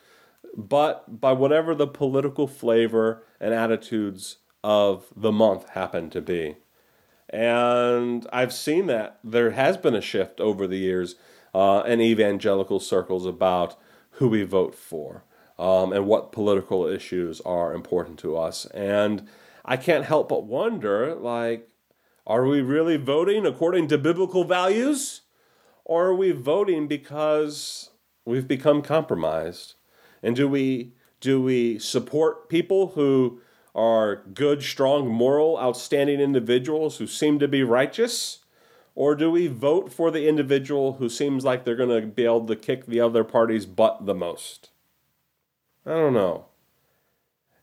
but 0.57 1.21
by 1.21 1.31
whatever 1.31 1.75
the 1.75 1.87
political 1.87 2.47
flavor 2.47 3.23
and 3.39 3.53
attitudes 3.53 4.37
of 4.63 5.05
the 5.15 5.31
month 5.31 5.69
happen 5.69 6.09
to 6.09 6.19
be. 6.19 6.55
And 7.29 8.25
I've 8.33 8.53
seen 8.53 8.87
that 8.87 9.19
there 9.23 9.51
has 9.51 9.77
been 9.77 9.93
a 9.93 10.01
shift 10.01 10.39
over 10.41 10.65
the 10.65 10.77
years 10.77 11.15
uh, 11.55 11.83
in 11.87 12.01
evangelical 12.01 12.81
circles 12.81 13.25
about 13.25 13.77
who 14.11 14.27
we 14.27 14.43
vote 14.43 14.75
for 14.75 15.23
um, 15.57 15.93
and 15.93 16.05
what 16.05 16.33
political 16.33 16.85
issues 16.85 17.39
are 17.41 17.73
important 17.73 18.19
to 18.19 18.35
us. 18.35 18.65
And 18.67 19.25
I 19.63 19.77
can't 19.77 20.03
help 20.03 20.27
but 20.27 20.43
wonder 20.43 21.15
like, 21.15 21.69
are 22.27 22.45
we 22.45 22.59
really 22.59 22.97
voting 22.97 23.45
according 23.45 23.87
to 23.87 23.97
biblical 23.97 24.43
values? 24.43 25.21
Or 25.85 26.07
are 26.07 26.15
we 26.15 26.33
voting 26.33 26.89
because 26.89 27.91
we've 28.25 28.49
become 28.49 28.81
compromised? 28.81 29.75
And 30.21 30.35
do 30.35 30.49
we 30.49 30.91
do 31.21 31.41
we 31.41 31.79
support 31.79 32.49
people 32.49 32.87
who 32.89 33.39
are 33.73 34.17
good, 34.33 34.61
strong, 34.61 35.07
moral, 35.07 35.57
outstanding 35.57 36.19
individuals 36.19 36.97
who 36.97 37.07
seem 37.07 37.39
to 37.39 37.47
be 37.47 37.63
righteous? 37.63 38.44
Or 38.95 39.13
do 39.13 39.29
we 39.29 39.47
vote 39.47 39.91
for 39.91 40.09
the 40.09 40.27
individual 40.27 40.93
who 40.93 41.09
seems 41.09 41.43
like 41.43 41.65
they're 41.65 41.75
going 41.75 42.01
to 42.01 42.07
be 42.07 42.23
able 42.23 42.47
to 42.47 42.55
kick 42.55 42.85
the 42.85 43.01
other 43.01 43.25
party's 43.25 43.65
butt 43.65 44.05
the 44.05 44.15
most? 44.15 44.69
I 45.85 45.91
don't 45.91 46.13
know. 46.13 46.45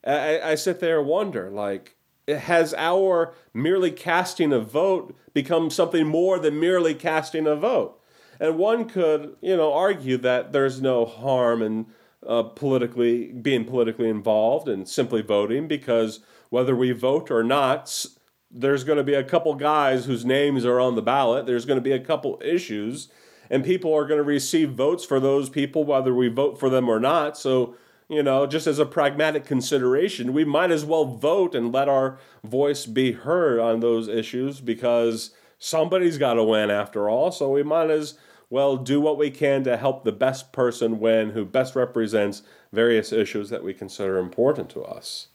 I, 0.04 0.40
I 0.40 0.54
sit 0.56 0.80
there 0.80 1.00
and 1.00 1.08
wonder, 1.08 1.50
like, 1.50 1.96
has 2.28 2.74
our 2.74 3.34
merely 3.54 3.90
casting 3.90 4.52
a 4.52 4.60
vote 4.60 5.16
become 5.32 5.70
something 5.70 6.06
more 6.06 6.38
than 6.38 6.60
merely 6.60 6.94
casting 6.94 7.46
a 7.46 7.56
vote? 7.56 7.98
And 8.38 8.58
one 8.58 8.88
could, 8.88 9.36
you 9.40 9.56
know, 9.56 9.72
argue 9.72 10.18
that 10.18 10.52
there's 10.52 10.82
no 10.82 11.04
harm 11.06 11.62
in 11.62 11.86
uh, 12.26 12.42
politically 12.42 13.32
being 13.32 13.64
politically 13.64 14.08
involved 14.08 14.68
and 14.68 14.88
simply 14.88 15.22
voting 15.22 15.66
because 15.66 16.20
whether 16.50 16.76
we 16.76 16.92
vote 16.92 17.30
or 17.30 17.42
not, 17.42 18.06
there's 18.52 18.84
going 18.84 18.98
to 18.98 19.04
be 19.04 19.14
a 19.14 19.24
couple 19.24 19.54
guys 19.54 20.04
whose 20.04 20.24
names 20.24 20.64
are 20.64 20.78
on 20.78 20.94
the 20.94 21.02
ballot. 21.02 21.46
There's 21.46 21.64
going 21.64 21.78
to 21.78 21.82
be 21.82 21.92
a 21.92 22.00
couple 22.00 22.40
issues, 22.44 23.08
and 23.48 23.64
people 23.64 23.94
are 23.94 24.06
going 24.06 24.18
to 24.18 24.24
receive 24.24 24.72
votes 24.72 25.04
for 25.04 25.18
those 25.18 25.48
people, 25.48 25.84
whether 25.84 26.14
we 26.14 26.28
vote 26.28 26.60
for 26.60 26.68
them 26.68 26.88
or 26.88 27.00
not. 27.00 27.38
So, 27.38 27.76
you 28.08 28.22
know, 28.22 28.46
just 28.46 28.66
as 28.66 28.78
a 28.78 28.84
pragmatic 28.84 29.46
consideration, 29.46 30.34
we 30.34 30.44
might 30.44 30.70
as 30.70 30.84
well 30.84 31.06
vote 31.06 31.54
and 31.54 31.72
let 31.72 31.88
our 31.88 32.18
voice 32.44 32.84
be 32.84 33.12
heard 33.12 33.58
on 33.58 33.80
those 33.80 34.06
issues 34.06 34.60
because 34.60 35.30
somebody's 35.58 36.18
got 36.18 36.34
to 36.34 36.44
win 36.44 36.70
after 36.70 37.08
all. 37.08 37.32
So 37.32 37.50
we 37.50 37.62
might 37.62 37.90
as 37.90 38.18
well 38.50 38.76
do 38.76 39.00
what 39.00 39.16
we 39.16 39.30
can 39.30 39.64
to 39.64 39.78
help 39.78 40.04
the 40.04 40.12
best 40.12 40.52
person 40.52 41.00
win 41.00 41.30
who 41.30 41.42
best 41.42 41.74
represents 41.74 42.42
various 42.70 43.10
issues 43.12 43.48
that 43.48 43.64
we 43.64 43.72
consider 43.72 44.18
important 44.18 44.68
to 44.68 44.82
us. 44.82 45.28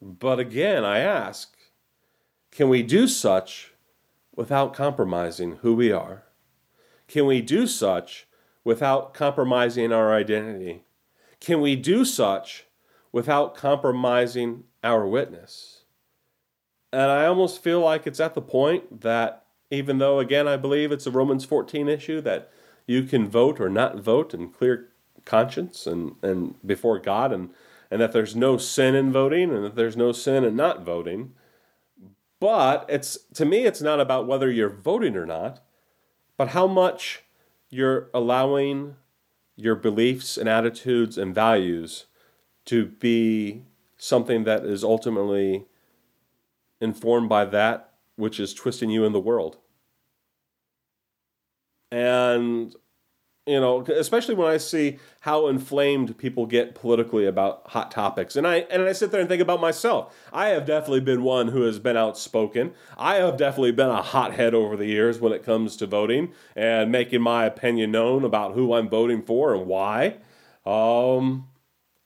But 0.00 0.38
again, 0.38 0.84
I 0.84 1.00
ask, 1.00 1.56
can 2.52 2.68
we 2.68 2.82
do 2.82 3.08
such 3.08 3.72
without 4.36 4.74
compromising 4.74 5.56
who 5.62 5.74
we 5.74 5.90
are? 5.90 6.24
Can 7.08 7.26
we 7.26 7.40
do 7.40 7.66
such 7.66 8.28
without 8.62 9.14
compromising 9.14 9.92
our 9.92 10.14
identity? 10.14 10.84
Can 11.40 11.60
we 11.60 11.74
do 11.74 12.04
such 12.04 12.66
without 13.10 13.56
compromising 13.56 14.64
our 14.84 15.06
witness? 15.06 15.84
And 16.92 17.10
I 17.10 17.24
almost 17.24 17.62
feel 17.62 17.80
like 17.80 18.06
it's 18.06 18.20
at 18.20 18.34
the 18.34 18.42
point 18.42 19.00
that, 19.00 19.46
even 19.70 19.96
though, 19.96 20.18
again, 20.18 20.46
I 20.46 20.58
believe 20.58 20.92
it's 20.92 21.06
a 21.06 21.10
Romans 21.10 21.46
14 21.46 21.88
issue 21.88 22.20
that 22.20 22.50
you 22.86 23.04
can 23.04 23.28
vote 23.28 23.60
or 23.60 23.70
not 23.70 23.98
vote 23.98 24.34
in 24.34 24.50
clear 24.50 24.90
conscience 25.24 25.86
and, 25.86 26.16
and 26.22 26.54
before 26.66 26.98
God, 26.98 27.32
and, 27.32 27.48
and 27.90 28.00
that 28.02 28.12
there's 28.12 28.36
no 28.36 28.58
sin 28.58 28.94
in 28.94 29.10
voting 29.10 29.50
and 29.54 29.64
that 29.64 29.74
there's 29.74 29.96
no 29.96 30.12
sin 30.12 30.44
in 30.44 30.54
not 30.54 30.84
voting. 30.84 31.32
But 32.42 32.86
it's 32.88 33.18
to 33.34 33.44
me, 33.44 33.66
it's 33.66 33.80
not 33.80 34.00
about 34.00 34.26
whether 34.26 34.50
you're 34.50 34.68
voting 34.68 35.14
or 35.14 35.24
not, 35.24 35.60
but 36.36 36.48
how 36.48 36.66
much 36.66 37.22
you're 37.70 38.10
allowing 38.12 38.96
your 39.54 39.76
beliefs 39.76 40.36
and 40.36 40.48
attitudes 40.48 41.16
and 41.16 41.32
values 41.32 42.06
to 42.64 42.86
be 42.86 43.62
something 43.96 44.42
that 44.42 44.64
is 44.64 44.82
ultimately 44.82 45.66
informed 46.80 47.28
by 47.28 47.44
that 47.44 47.92
which 48.16 48.40
is 48.40 48.52
twisting 48.52 48.90
you 48.90 49.04
in 49.04 49.12
the 49.12 49.20
world. 49.20 49.58
And 51.92 52.74
you 53.46 53.58
know 53.60 53.82
especially 53.82 54.34
when 54.34 54.48
i 54.48 54.56
see 54.56 54.98
how 55.20 55.48
inflamed 55.48 56.16
people 56.16 56.46
get 56.46 56.74
politically 56.74 57.26
about 57.26 57.62
hot 57.66 57.90
topics. 57.90 58.36
And 58.36 58.46
i 58.46 58.58
and 58.70 58.82
i 58.82 58.92
sit 58.92 59.10
there 59.10 59.20
and 59.20 59.28
think 59.28 59.42
about 59.42 59.60
myself. 59.60 60.14
I 60.32 60.48
have 60.48 60.66
definitely 60.66 61.00
been 61.00 61.22
one 61.22 61.48
who 61.48 61.62
has 61.62 61.78
been 61.78 61.96
outspoken. 61.96 62.72
I 62.96 63.16
have 63.16 63.36
definitely 63.36 63.72
been 63.72 63.90
a 63.90 64.02
hothead 64.02 64.54
over 64.54 64.76
the 64.76 64.86
years 64.86 65.20
when 65.20 65.32
it 65.32 65.44
comes 65.44 65.76
to 65.78 65.86
voting 65.86 66.32
and 66.54 66.92
making 66.92 67.22
my 67.22 67.44
opinion 67.44 67.90
known 67.90 68.24
about 68.24 68.54
who 68.54 68.72
i'm 68.74 68.88
voting 68.88 69.22
for 69.22 69.54
and 69.54 69.66
why. 69.66 70.16
Um 70.64 71.48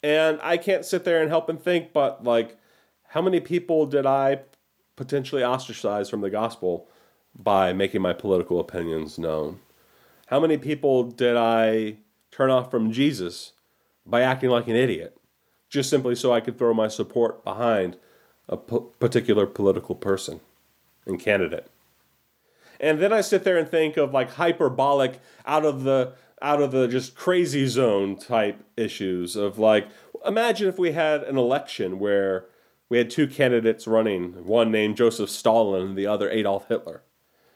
and 0.02 0.38
i 0.43 0.57
can't 0.57 0.85
sit 0.85 1.05
there 1.05 1.21
and 1.21 1.31
help 1.31 1.49
and 1.49 1.61
think 1.61 1.93
but 1.93 2.25
like 2.25 2.57
how 3.09 3.21
many 3.23 3.40
people 3.40 3.87
did 3.87 4.07
i 4.07 4.40
potentially 4.95 5.43
ostracize 5.43 6.09
from 6.09 6.21
the 6.21 6.31
gospel 6.31 6.88
by 7.35 7.73
making 7.73 8.00
my 8.00 8.12
political 8.12 8.61
opinions 8.61 9.19
known 9.19 9.61
how 10.26 10.40
many 10.40 10.59
people 10.59 11.04
did 11.04 11.37
I 11.37 11.97
turn 12.30 12.50
off 12.50 12.71
from 12.71 12.92
Jesus 12.92 13.52
by 14.04 14.23
acting 14.23 14.50
like 14.50 14.68
an 14.68 14.76
idiot, 14.76 15.16
just 15.68 15.90
simply 15.90 16.14
so 16.14 16.33
I 16.33 16.40
could 16.40 16.59
throw 16.59 16.75
my 16.75 16.88
support 16.88 17.45
behind 17.45 17.97
a 18.49 18.56
particular 18.56 19.47
political 19.47 19.95
person 19.95 20.40
and 21.06 21.18
candidate? 21.18 21.66
And 22.78 23.00
then 23.00 23.12
I 23.12 23.23
sit 23.23 23.45
there 23.45 23.56
and 23.56 23.68
think 23.68 23.97
of 23.97 24.12
like 24.12 24.33
hyperbolic, 24.33 25.21
out 25.47 25.64
of 25.64 25.85
the 25.85 26.12
out 26.42 26.61
of 26.61 26.71
the 26.71 26.87
just 26.87 27.14
crazy 27.14 27.66
zone 27.66 28.14
type 28.16 28.62
issues 28.76 29.37
of 29.37 29.59
like 29.59 29.88
imagine 30.26 30.68
if 30.68 30.78
we 30.78 30.92
had 30.92 31.23
an 31.23 31.38
election 31.38 31.99
where 31.99 32.45
we 32.88 32.99
had 32.99 33.11
two 33.11 33.26
candidates 33.26 33.87
running, 33.87 34.45
one 34.45 34.71
named 34.71 34.97
Joseph 34.97 35.30
Stalin 35.30 35.88
and 35.88 35.99
the 35.99 36.06
other 36.06 36.30
Adolf 36.30 36.68
Hitler. 36.68 37.02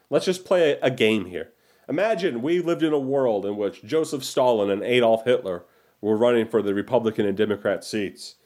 Let's 0.08 0.24
just 0.24 0.44
play 0.44 0.78
a 0.82 0.90
game 0.90 1.26
here. 1.26 1.52
Imagine 1.90 2.40
we 2.40 2.60
lived 2.60 2.84
in 2.84 2.92
a 2.92 2.98
world 3.00 3.44
in 3.44 3.56
which 3.56 3.82
Joseph 3.82 4.22
Stalin 4.22 4.70
and 4.70 4.84
Adolf 4.84 5.24
Hitler 5.24 5.64
were 6.00 6.16
running 6.16 6.46
for 6.46 6.62
the 6.62 6.72
Republican 6.72 7.26
and 7.26 7.36
Democrat 7.36 7.82
seats. 7.82 8.36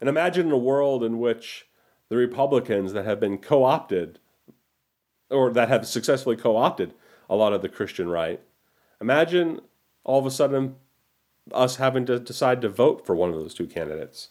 And 0.00 0.08
imagine 0.08 0.50
a 0.50 0.56
world 0.56 1.04
in 1.04 1.18
which 1.18 1.68
the 2.08 2.16
Republicans 2.16 2.94
that 2.94 3.04
have 3.04 3.20
been 3.20 3.36
co 3.36 3.64
opted, 3.64 4.18
or 5.30 5.52
that 5.52 5.68
have 5.68 5.86
successfully 5.86 6.36
co 6.36 6.56
opted 6.56 6.94
a 7.28 7.36
lot 7.36 7.52
of 7.52 7.60
the 7.60 7.68
Christian 7.68 8.08
right, 8.08 8.40
imagine 8.98 9.60
all 10.02 10.18
of 10.18 10.24
a 10.24 10.30
sudden 10.30 10.76
us 11.52 11.76
having 11.76 12.06
to 12.06 12.18
decide 12.18 12.62
to 12.62 12.68
vote 12.70 13.04
for 13.04 13.14
one 13.14 13.28
of 13.28 13.38
those 13.38 13.54
two 13.54 13.66
candidates. 13.66 14.30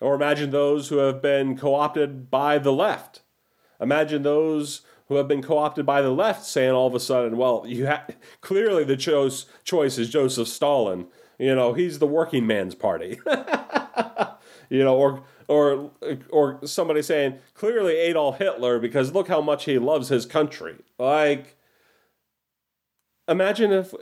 Or 0.00 0.14
imagine 0.14 0.50
those 0.50 0.88
who 0.88 0.96
have 0.96 1.20
been 1.20 1.54
co 1.54 1.74
opted 1.74 2.30
by 2.30 2.56
the 2.56 2.72
left. 2.72 3.20
Imagine 3.78 4.22
those 4.22 4.80
who 5.10 5.16
have 5.16 5.26
been 5.26 5.42
co 5.42 5.58
opted 5.58 5.84
by 5.84 6.00
the 6.00 6.12
left 6.12 6.44
saying 6.44 6.70
all 6.70 6.86
of 6.86 6.94
a 6.94 7.00
sudden, 7.00 7.36
well, 7.36 7.64
you 7.66 7.88
ha- 7.88 8.06
clearly 8.40 8.84
the 8.84 8.96
choice, 8.96 9.44
choice 9.64 9.98
is 9.98 10.08
Joseph 10.08 10.46
Stalin. 10.46 11.08
You 11.36 11.56
know, 11.56 11.72
he's 11.72 11.98
the 11.98 12.06
working 12.06 12.46
man's 12.46 12.76
party. 12.76 13.18
you 14.70 14.84
know, 14.84 14.96
or 14.96 15.24
or 15.48 15.90
or 16.30 16.60
somebody 16.64 17.02
saying 17.02 17.40
clearly 17.54 17.96
Adolf 17.96 18.38
Hitler 18.38 18.78
because 18.78 19.12
look 19.12 19.26
how 19.26 19.40
much 19.40 19.64
he 19.64 19.80
loves 19.80 20.10
his 20.10 20.26
country. 20.26 20.76
Like 20.96 21.56
imagine 23.26 23.72
if 23.72 23.92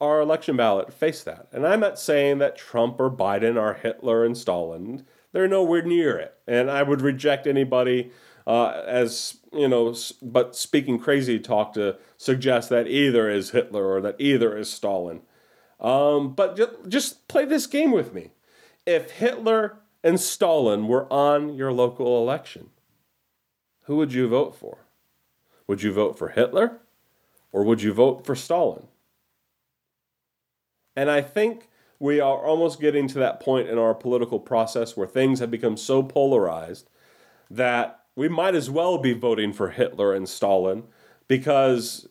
our 0.00 0.22
election 0.22 0.56
ballot 0.56 0.94
faced 0.94 1.26
that. 1.26 1.46
And 1.52 1.66
I'm 1.66 1.80
not 1.80 1.98
saying 1.98 2.38
that 2.38 2.56
Trump 2.56 2.98
or 2.98 3.10
Biden 3.10 3.60
are 3.60 3.74
Hitler 3.74 4.24
and 4.24 4.36
Stalin. 4.36 5.04
They're 5.32 5.46
nowhere 5.46 5.82
near 5.82 6.16
it. 6.16 6.34
And 6.46 6.70
I 6.70 6.82
would 6.82 7.02
reject 7.02 7.46
anybody 7.46 8.12
uh, 8.46 8.82
as, 8.86 9.38
you 9.52 9.68
know, 9.68 9.94
but 10.20 10.54
speaking 10.54 10.98
crazy 10.98 11.38
talk 11.38 11.72
to 11.74 11.96
suggest 12.16 12.68
that 12.68 12.86
either 12.86 13.28
is 13.28 13.50
Hitler 13.50 13.86
or 13.86 14.00
that 14.00 14.16
either 14.18 14.56
is 14.56 14.70
Stalin. 14.70 15.22
Um, 15.80 16.34
but 16.34 16.56
just, 16.56 16.88
just 16.88 17.28
play 17.28 17.44
this 17.44 17.66
game 17.66 17.90
with 17.90 18.12
me. 18.12 18.32
If 18.86 19.12
Hitler 19.12 19.78
and 20.02 20.20
Stalin 20.20 20.86
were 20.88 21.10
on 21.12 21.54
your 21.54 21.72
local 21.72 22.18
election, 22.22 22.70
who 23.84 23.96
would 23.96 24.12
you 24.12 24.28
vote 24.28 24.54
for? 24.54 24.78
Would 25.66 25.82
you 25.82 25.92
vote 25.92 26.18
for 26.18 26.28
Hitler 26.28 26.80
or 27.52 27.64
would 27.64 27.82
you 27.82 27.92
vote 27.92 28.26
for 28.26 28.34
Stalin? 28.34 28.88
And 30.96 31.10
I 31.10 31.22
think 31.22 31.68
we 31.98 32.20
are 32.20 32.44
almost 32.44 32.80
getting 32.80 33.08
to 33.08 33.18
that 33.18 33.40
point 33.40 33.68
in 33.68 33.78
our 33.78 33.94
political 33.94 34.38
process 34.38 34.96
where 34.96 35.06
things 35.06 35.40
have 35.40 35.50
become 35.50 35.76
so 35.76 36.02
polarized 36.02 36.88
that 37.50 38.03
we 38.16 38.28
might 38.28 38.54
as 38.54 38.70
well 38.70 38.98
be 38.98 39.12
voting 39.12 39.52
for 39.52 39.70
Hitler 39.70 40.14
and 40.14 40.28
Stalin 40.28 40.84
because 41.28 42.08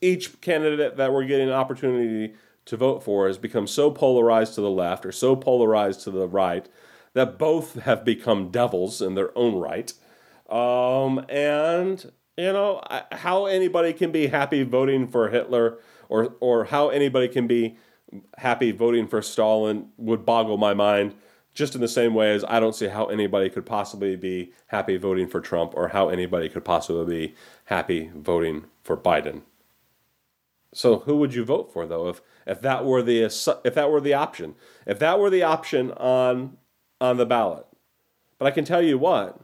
each 0.00 0.40
candidate 0.40 0.96
that 0.96 1.12
we're 1.12 1.24
getting 1.24 1.48
an 1.48 1.54
opportunity 1.54 2.34
to 2.64 2.76
vote 2.76 3.02
for 3.02 3.26
has 3.26 3.38
become 3.38 3.66
so 3.66 3.90
polarized 3.90 4.54
to 4.54 4.60
the 4.60 4.70
left 4.70 5.04
or 5.04 5.12
so 5.12 5.34
polarized 5.36 6.02
to 6.02 6.10
the 6.10 6.28
right 6.28 6.68
that 7.14 7.38
both 7.38 7.80
have 7.80 8.04
become 8.04 8.50
devils 8.50 9.02
in 9.02 9.14
their 9.14 9.36
own 9.36 9.56
right. 9.56 9.92
Um, 10.48 11.24
and, 11.28 12.10
you 12.36 12.52
know, 12.52 12.82
how 13.10 13.46
anybody 13.46 13.92
can 13.92 14.12
be 14.12 14.28
happy 14.28 14.62
voting 14.62 15.08
for 15.08 15.28
Hitler 15.28 15.78
or, 16.08 16.36
or 16.40 16.64
how 16.66 16.88
anybody 16.88 17.28
can 17.28 17.46
be 17.46 17.76
happy 18.38 18.70
voting 18.70 19.06
for 19.06 19.22
Stalin 19.22 19.88
would 19.96 20.24
boggle 20.24 20.56
my 20.56 20.74
mind 20.74 21.14
just 21.54 21.74
in 21.74 21.80
the 21.80 21.88
same 21.88 22.14
way 22.14 22.32
as 22.34 22.44
I 22.44 22.60
don't 22.60 22.74
see 22.74 22.88
how 22.88 23.06
anybody 23.06 23.50
could 23.50 23.66
possibly 23.66 24.16
be 24.16 24.52
happy 24.68 24.96
voting 24.96 25.28
for 25.28 25.40
Trump 25.40 25.74
or 25.74 25.88
how 25.88 26.08
anybody 26.08 26.48
could 26.48 26.64
possibly 26.64 27.04
be 27.28 27.34
happy 27.66 28.10
voting 28.14 28.64
for 28.82 28.96
Biden. 28.96 29.42
So 30.74 31.00
who 31.00 31.16
would 31.16 31.34
you 31.34 31.44
vote 31.44 31.72
for 31.72 31.86
though 31.86 32.08
if 32.08 32.22
if 32.46 32.60
that 32.62 32.84
were 32.84 33.02
the 33.02 33.24
if 33.64 33.74
that 33.74 33.90
were 33.90 34.00
the 34.00 34.14
option? 34.14 34.54
If 34.86 34.98
that 35.00 35.18
were 35.18 35.30
the 35.30 35.42
option 35.42 35.90
on 35.92 36.56
on 37.00 37.18
the 37.18 37.26
ballot. 37.26 37.66
But 38.38 38.46
I 38.46 38.50
can 38.50 38.64
tell 38.64 38.82
you 38.82 38.98
what, 38.98 39.38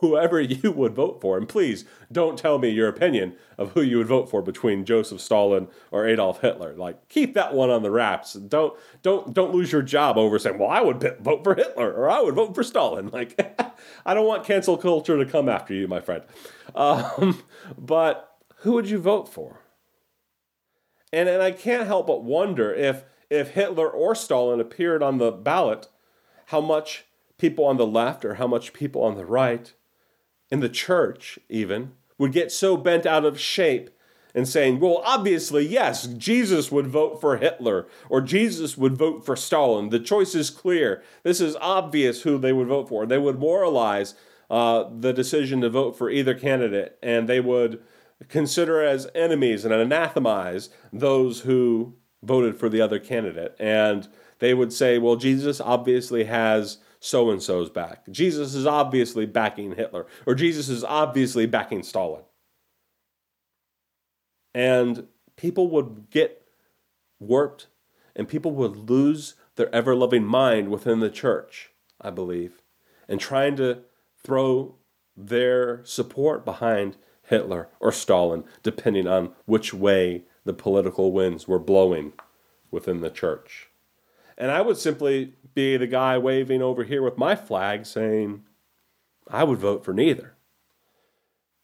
whoever 0.00 0.40
you 0.40 0.72
would 0.72 0.94
vote 0.94 1.20
for, 1.20 1.36
and 1.36 1.48
please 1.48 1.84
don't 2.10 2.38
tell 2.38 2.58
me 2.58 2.68
your 2.68 2.88
opinion 2.88 3.36
of 3.58 3.72
who 3.72 3.82
you 3.82 3.98
would 3.98 4.06
vote 4.06 4.30
for 4.30 4.42
between 4.42 4.84
Joseph 4.84 5.20
Stalin 5.20 5.68
or 5.90 6.06
Adolf 6.06 6.40
Hitler. 6.40 6.74
Like 6.74 7.08
keep 7.08 7.34
that 7.34 7.54
one 7.54 7.70
on 7.70 7.82
the 7.82 7.90
wraps. 7.90 8.34
Don't 8.34 8.74
don't 9.02 9.32
don't 9.32 9.54
lose 9.54 9.72
your 9.72 9.82
job 9.82 10.16
over 10.16 10.38
saying, 10.38 10.58
"Well, 10.58 10.70
I 10.70 10.80
would 10.80 11.16
vote 11.20 11.44
for 11.44 11.54
Hitler 11.54 11.92
or 11.92 12.10
I 12.10 12.20
would 12.20 12.34
vote 12.34 12.54
for 12.54 12.62
Stalin." 12.62 13.10
Like 13.16 13.40
I 14.04 14.12
don't 14.12 14.26
want 14.26 14.44
cancel 14.44 14.76
culture 14.76 15.16
to 15.16 15.24
come 15.24 15.48
after 15.48 15.72
you, 15.72 15.88
my 15.88 16.00
friend. 16.00 16.22
Um, 16.74 17.42
but 17.78 18.36
who 18.58 18.72
would 18.72 18.90
you 18.90 18.98
vote 18.98 19.26
for? 19.26 19.62
And 21.12 21.28
and 21.28 21.42
I 21.42 21.50
can't 21.52 21.86
help 21.86 22.08
but 22.08 22.22
wonder 22.22 22.74
if 22.74 23.04
if 23.30 23.50
Hitler 23.50 23.88
or 23.88 24.14
Stalin 24.14 24.60
appeared 24.60 25.02
on 25.02 25.16
the 25.18 25.32
ballot, 25.32 25.88
how 26.46 26.60
much 26.60 27.04
people 27.38 27.64
on 27.64 27.76
the 27.76 27.86
left 27.86 28.24
or 28.24 28.34
how 28.34 28.46
much 28.46 28.72
people 28.72 29.02
on 29.02 29.16
the 29.16 29.26
right 29.26 29.72
in 30.50 30.60
the 30.60 30.68
church 30.68 31.38
even 31.48 31.92
would 32.18 32.32
get 32.32 32.52
so 32.52 32.76
bent 32.76 33.06
out 33.06 33.24
of 33.24 33.38
shape 33.38 33.90
and 34.34 34.46
saying, 34.46 34.80
well, 34.80 35.00
obviously, 35.04 35.66
yes, 35.66 36.06
Jesus 36.06 36.70
would 36.70 36.86
vote 36.86 37.20
for 37.20 37.38
Hitler 37.38 37.86
or 38.10 38.20
Jesus 38.20 38.76
would 38.76 38.96
vote 38.96 39.24
for 39.24 39.34
Stalin. 39.34 39.88
The 39.88 39.98
choice 39.98 40.34
is 40.34 40.50
clear. 40.50 41.02
This 41.22 41.40
is 41.40 41.56
obvious 41.56 42.22
who 42.22 42.36
they 42.36 42.52
would 42.52 42.68
vote 42.68 42.88
for. 42.88 43.06
They 43.06 43.18
would 43.18 43.38
moralize 43.38 44.14
uh, 44.50 44.84
the 44.94 45.12
decision 45.12 45.62
to 45.62 45.70
vote 45.70 45.96
for 45.96 46.10
either 46.10 46.34
candidate 46.34 46.98
and 47.02 47.28
they 47.28 47.40
would 47.40 47.82
consider 48.28 48.82
as 48.82 49.08
enemies 49.14 49.64
and 49.64 49.72
anathemize 49.72 50.68
those 50.92 51.40
who 51.40 51.94
voted 52.22 52.58
for 52.58 52.68
the 52.68 52.80
other 52.80 52.98
candidate. 52.98 53.54
And 53.58 54.08
they 54.38 54.52
would 54.52 54.72
say, 54.72 54.98
well, 54.98 55.16
Jesus 55.16 55.60
obviously 55.60 56.24
has 56.24 56.78
so 57.06 57.30
and 57.30 57.42
so's 57.42 57.70
back. 57.70 58.04
Jesus 58.10 58.54
is 58.54 58.66
obviously 58.66 59.26
backing 59.26 59.76
Hitler, 59.76 60.06
or 60.26 60.34
Jesus 60.34 60.68
is 60.68 60.82
obviously 60.82 61.46
backing 61.46 61.82
Stalin. 61.82 62.22
And 64.52 65.06
people 65.36 65.68
would 65.68 66.10
get 66.10 66.42
warped, 67.20 67.68
and 68.14 68.28
people 68.28 68.52
would 68.52 68.90
lose 68.90 69.34
their 69.54 69.72
ever 69.74 69.94
loving 69.94 70.24
mind 70.24 70.68
within 70.68 71.00
the 71.00 71.10
church, 71.10 71.70
I 72.00 72.10
believe, 72.10 72.60
and 73.08 73.20
trying 73.20 73.56
to 73.56 73.82
throw 74.22 74.74
their 75.16 75.84
support 75.84 76.44
behind 76.44 76.96
Hitler 77.22 77.68
or 77.80 77.92
Stalin, 77.92 78.44
depending 78.62 79.06
on 79.06 79.32
which 79.44 79.72
way 79.72 80.24
the 80.44 80.52
political 80.52 81.12
winds 81.12 81.46
were 81.46 81.58
blowing 81.58 82.12
within 82.70 83.00
the 83.00 83.10
church. 83.10 83.68
And 84.38 84.50
I 84.50 84.60
would 84.60 84.76
simply 84.76 85.34
be 85.54 85.76
the 85.76 85.86
guy 85.86 86.18
waving 86.18 86.62
over 86.62 86.84
here 86.84 87.02
with 87.02 87.16
my 87.16 87.34
flag 87.34 87.86
saying, 87.86 88.42
I 89.28 89.44
would 89.44 89.58
vote 89.58 89.84
for 89.84 89.94
neither. 89.94 90.34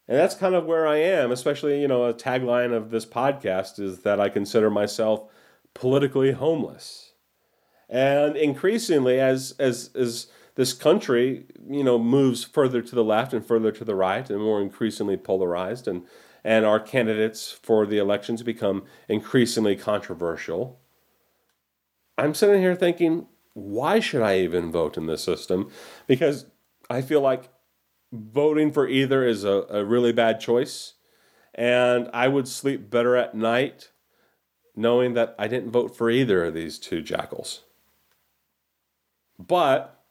And 0.09 0.19
that's 0.19 0.35
kind 0.35 0.55
of 0.55 0.67
where 0.67 0.87
I 0.87 0.97
am, 0.97 1.31
especially, 1.31 1.81
you 1.81 1.89
know, 1.89 2.05
a 2.05 2.15
tagline 2.15 2.75
of 2.75 2.91
this 2.91 3.07
podcast 3.07 3.79
is 3.79 4.01
that 4.01 4.21
I 4.21 4.29
consider 4.29 4.69
myself 4.69 5.25
politically 5.75 6.33
homeless. 6.33 7.13
And 7.89 8.37
increasingly, 8.37 9.21
as, 9.21 9.55
as, 9.59 9.91
as 9.95 10.27
this 10.55 10.73
country, 10.73 11.47
you 11.69 11.85
know, 11.85 11.99
moves 11.99 12.43
further 12.43 12.83
to 12.83 12.95
the 12.95 13.05
left 13.05 13.33
and 13.33 13.47
further 13.47 13.71
to 13.73 13.85
the 13.85 13.95
right 13.95 14.29
and 14.29 14.43
more 14.43 14.61
increasingly 14.61 15.17
polarized, 15.17 15.87
and, 15.87 16.03
and 16.43 16.65
our 16.65 16.81
candidates 16.81 17.53
for 17.53 17.87
the 17.87 17.99
elections 17.99 18.43
become 18.43 18.85
increasingly 19.09 19.77
controversial, 19.77 20.81
I'm 22.23 22.35
sitting 22.35 22.61
here 22.61 22.77
thinking, 22.77 23.27
why 23.53 23.99
should 23.99 24.23
I 24.23 24.39
even 24.39 24.71
vote 24.71 24.97
in 24.97 25.07
this 25.07 25.25
system? 25.25 25.71
Because 26.07 26.47
I 26.89 27.03
feel 27.03 27.21
like 27.21 27.51
voting 28.13 28.71
for 28.71 28.87
either 28.87 29.27
is 29.27 29.43
a, 29.43 29.67
a 29.69 29.85
really 29.85 30.13
bad 30.13 30.39
choice. 30.39 30.95
And 31.53 32.09
I 32.15 32.29
would 32.29 32.47
sleep 32.47 32.89
better 32.89 33.17
at 33.17 33.35
night 33.35 33.91
knowing 34.77 35.15
that 35.15 35.35
I 35.37 35.49
didn't 35.49 35.73
vote 35.73 35.97
for 35.97 36.11
either 36.11 36.45
of 36.45 36.55
these 36.55 36.79
two 36.79 37.03
jackals. 37.03 37.63
But 39.37 40.05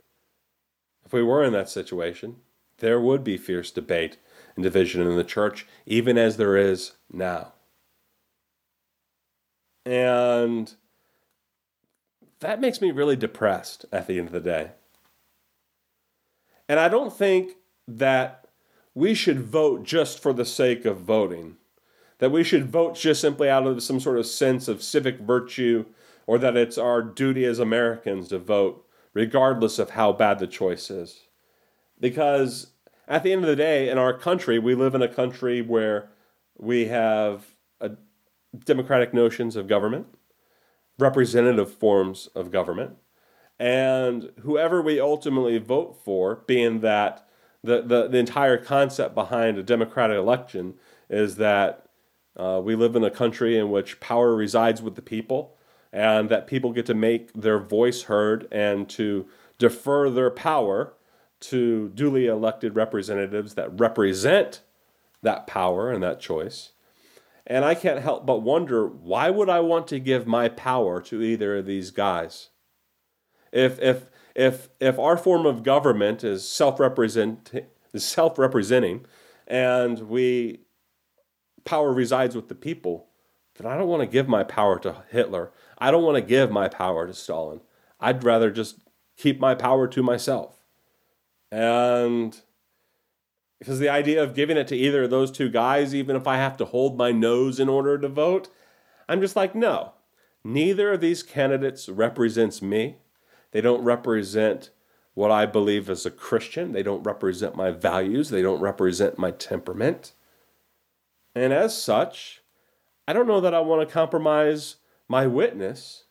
if 1.06 1.14
we 1.14 1.24
were 1.24 1.46
in 1.46 1.54
that 1.54 1.70
situation, 1.70 2.42
there 2.80 3.00
would 3.00 3.24
be 3.24 3.38
fierce 3.38 3.72
debate 3.72 4.18
and 4.58 4.64
division 4.64 5.02
in 5.02 5.16
the 5.16 5.24
church, 5.24 5.66
even 5.86 6.18
as 6.18 6.36
there 6.36 6.58
is 6.58 6.92
now. 7.10 7.54
And 9.86 10.76
that 12.42 12.60
makes 12.60 12.82
me 12.82 12.92
really 12.92 13.16
depressed 13.16 13.86
at 13.92 14.08
the 14.08 14.20
end 14.20 14.28
of 14.28 14.34
the 14.34 14.40
day. 14.40 14.72
And 16.68 16.80
I 16.80 16.90
don't 16.90 17.14
think 17.14 17.54
that 17.88 18.48
we 18.94 19.14
should 19.14 19.42
vote 19.42 19.84
just 19.84 20.22
for 20.22 20.34
the 20.34 20.46
sake 20.46 20.86
of 20.86 21.00
voting, 21.00 21.58
that 22.18 22.32
we 22.32 22.44
should 22.44 22.70
vote 22.70 22.96
just 22.96 23.22
simply 23.22 23.50
out 23.50 23.66
of 23.66 23.82
some 23.82 24.00
sort 24.00 24.18
of 24.18 24.26
sense 24.26 24.68
of 24.68 24.84
civic 24.84 25.20
virtue, 25.20 25.86
or 26.28 26.38
that 26.38 26.58
it's 26.58 26.78
our 26.78 27.02
duty 27.02 27.46
as 27.46 27.60
Americans 27.60 28.30
to 28.30 28.40
vote, 28.40 28.86
regardless 29.14 29.80
of 29.80 29.92
how 29.92 30.12
bad 30.12 30.40
the 30.40 30.48
choice 30.48 30.90
is. 30.90 31.22
Because 32.00 32.72
at 33.08 33.24
the 33.24 33.32
end 33.32 33.44
of 33.44 33.50
the 33.50 33.56
day, 33.56 33.90
in 33.90 33.98
our 33.98 34.18
country, 34.18 34.58
we 34.58 34.74
live 34.74 34.96
in 34.96 35.02
a 35.02 35.08
country 35.08 35.62
where 35.62 36.10
we 36.58 36.86
have 36.86 37.46
uh, 37.80 37.90
democratic 38.66 39.14
notions 39.14 39.56
of 39.56 39.68
government 39.68 40.08
representative 40.98 41.74
forms 41.74 42.28
of 42.36 42.52
government. 42.52 42.98
And 43.60 44.32
whoever 44.42 44.82
we 44.82 45.00
ultimately 45.00 45.58
vote 45.58 45.98
for, 46.04 46.44
being 46.48 46.80
that 46.82 47.28
the, 47.64 47.82
the, 47.82 48.08
the 48.08 48.18
entire 48.18 48.58
concept 48.58 49.14
behind 49.14 49.58
a 49.58 49.64
democratic 49.64 50.18
election 50.18 50.76
is 51.10 51.36
that 51.36 51.86
uh, 52.36 52.62
we 52.64 52.76
live 52.76 52.96
in 52.96 53.04
a 53.04 53.12
country 53.12 53.58
in 53.58 53.70
which 53.70 54.00
power 54.00 54.36
resides 54.36 54.82
with 54.82 54.96
the 54.96 55.02
people 55.02 55.58
and 55.94 56.30
that 56.30 56.48
people 56.48 56.72
get 56.72 56.86
to 56.86 56.94
make 56.94 57.34
their 57.34 57.60
voice 57.60 58.04
heard 58.04 58.48
and 58.52 58.90
to 58.90 59.28
defer 59.58 60.10
their 60.10 60.32
power 60.32 60.94
to 61.40 61.90
duly 61.90 62.28
elected 62.28 62.76
representatives 62.76 63.56
that 63.56 63.80
represent 63.80 64.62
that 65.22 65.46
power 65.48 65.92
and 65.92 66.02
that 66.02 66.20
choice. 66.20 66.72
And 67.48 67.66
I 67.66 67.76
can't 67.76 68.02
help 68.02 68.26
but 68.26 68.42
wonder 68.42 68.88
why 68.88 69.30
would 69.30 69.50
I 69.50 69.60
want 69.60 69.88
to 69.88 70.00
give 70.00 70.28
my 70.28 70.48
power 70.48 71.02
to 71.02 71.22
either 71.22 71.58
of 71.58 71.66
these 71.66 71.92
guys? 71.92 72.50
If 73.52 73.80
if 73.80 74.10
if 74.36 74.70
if 74.80 74.98
our 75.00 75.18
form 75.18 75.46
of 75.46 75.64
government 75.64 76.24
is 76.24 76.48
self-represent 76.48 77.52
is 77.94 78.06
self-representing 78.06 79.06
and 79.48 80.00
we 80.08 80.62
power 81.66 81.92
resides 81.92 82.36
with 82.36 82.48
the 82.48 82.56
people, 82.56 83.08
then 83.56 83.70
I 83.70 83.78
don't 83.78 83.90
want 83.90 84.02
to 84.02 84.08
give 84.08 84.28
my 84.28 84.44
power 84.44 84.80
to 84.80 85.04
Hitler. 85.10 85.52
I 85.78 85.92
don't 85.92 86.04
want 86.04 86.16
to 86.16 86.22
give 86.22 86.52
my 86.52 86.70
power 86.70 87.08
to 87.08 87.14
Stalin. 87.14 87.62
I'd 88.00 88.24
rather 88.24 88.52
just 88.52 88.78
keep 89.18 89.40
my 89.40 89.56
power 89.56 89.88
to 89.88 90.04
myself. 90.04 90.64
And 91.52 92.40
because 93.62 93.78
the 93.78 93.90
idea 93.90 94.24
of 94.24 94.34
giving 94.34 94.58
it 94.58 94.68
to 94.70 94.76
either 94.76 95.04
of 95.04 95.12
those 95.12 95.30
two 95.30 95.48
guys, 95.48 95.94
even 95.94 96.16
if 96.16 96.26
I 96.26 96.38
have 96.38 96.58
to 96.58 96.66
hold 96.66 96.98
my 96.98 97.12
nose 97.12 97.60
in 97.60 97.70
order 97.70 97.96
to 97.96 98.08
vote, 98.08 98.50
I'm 99.08 99.22
just 99.22 99.36
like, 99.36 99.54
no. 99.54 99.94
Neither 100.44 100.94
of 100.94 101.00
these 101.00 101.22
candidates 101.22 101.88
represents 101.88 102.64
me. 102.64 102.96
They 103.52 103.62
don't 103.62 103.84
represent 103.84 104.72
what 105.14 105.30
I 105.30 105.46
believe 105.46 105.92
as 105.92 106.08
a 106.08 106.10
Christian. 106.10 106.72
They 106.72 106.82
don't 106.82 107.04
represent 107.04 107.56
my 107.56 107.70
values. 107.70 108.32
They 108.32 108.42
don't 108.42 108.62
represent 108.62 109.20
my 109.20 109.30
temperament. 109.30 110.14
And 111.36 111.54
as 111.54 111.80
such, 111.80 112.42
I 113.08 113.14
don't 113.14 113.28
know 113.28 113.42
that 113.42 113.54
I 113.54 113.60
want 113.60 113.88
to 113.88 113.94
compromise 113.94 114.78
my 115.08 115.28
witness. 115.28 116.06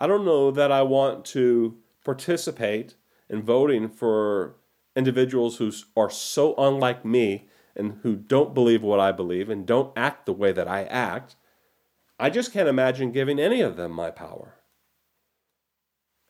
I 0.00 0.08
don't 0.08 0.24
know 0.24 0.50
that 0.50 0.72
I 0.72 0.82
want 0.82 1.24
to 1.26 1.76
participate 2.04 2.96
in 3.28 3.40
voting 3.40 3.88
for 3.88 4.56
individuals 4.98 5.56
who 5.56 5.72
are 5.96 6.10
so 6.10 6.54
unlike 6.58 7.04
me 7.04 7.48
and 7.76 8.00
who 8.02 8.16
don't 8.16 8.52
believe 8.52 8.82
what 8.82 8.98
I 8.98 9.12
believe 9.12 9.48
and 9.48 9.64
don't 9.64 9.96
act 9.96 10.26
the 10.26 10.32
way 10.32 10.50
that 10.50 10.66
I 10.66 10.82
act, 10.84 11.36
I 12.18 12.30
just 12.30 12.52
can't 12.52 12.68
imagine 12.68 13.12
giving 13.12 13.38
any 13.38 13.60
of 13.60 13.76
them 13.76 13.92
my 13.92 14.10
power. 14.10 14.56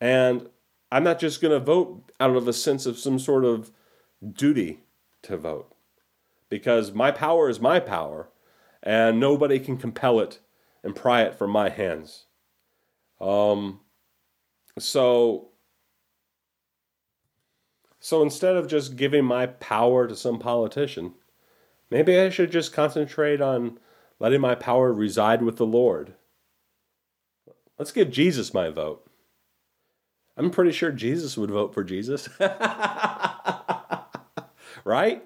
And 0.01 0.51
I'm 0.93 1.03
not 1.03 1.19
just 1.19 1.41
going 1.41 1.59
to 1.59 1.65
vote 1.65 2.13
out 2.21 2.37
of 2.37 2.47
a 2.47 2.53
sense 2.53 2.85
of 2.85 2.99
some 2.99 3.19
sort 3.19 3.47
of 3.47 3.73
duty 4.33 4.81
to 5.23 5.39
vote 5.39 5.75
because 6.51 6.93
my 6.93 7.11
power 7.11 7.49
is 7.49 7.61
my 7.61 7.81
power 7.81 8.29
and 8.83 9.19
nobody 9.19 9.59
can 9.59 9.79
compel 9.79 10.21
it 10.21 10.41
and 10.85 10.95
pry 10.95 11.23
it 11.23 11.35
from 11.35 11.51
my 11.51 11.71
hands. 11.71 12.27
Um, 13.19 13.81
so 14.79 15.49
so 18.09 18.23
instead 18.23 18.57
of 18.57 18.67
just 18.69 18.97
giving 18.97 19.27
my 19.27 19.45
power 19.45 20.09
to 20.09 20.17
some 20.17 20.39
politician, 20.39 21.13
maybe 21.91 22.19
I 22.19 22.31
should 22.31 22.51
just 22.51 22.73
concentrate 22.73 23.43
on 23.43 23.79
letting 24.19 24.41
my 24.41 24.55
power 24.55 24.95
reside 24.95 25.43
with 25.43 25.59
the 25.59 25.67
Lord. 25.67 26.15
Let's 27.79 27.93
give 27.93 28.11
Jesus 28.11 28.55
my 28.55 28.71
vote. 28.71 29.07
I'm 30.39 30.51
pretty 30.51 30.73
sure 30.73 30.91
Jesus 30.91 31.37
would 31.37 31.51
vote 31.51 31.75
for 31.75 31.85
Jesus. 31.85 32.31
right? 34.87 35.23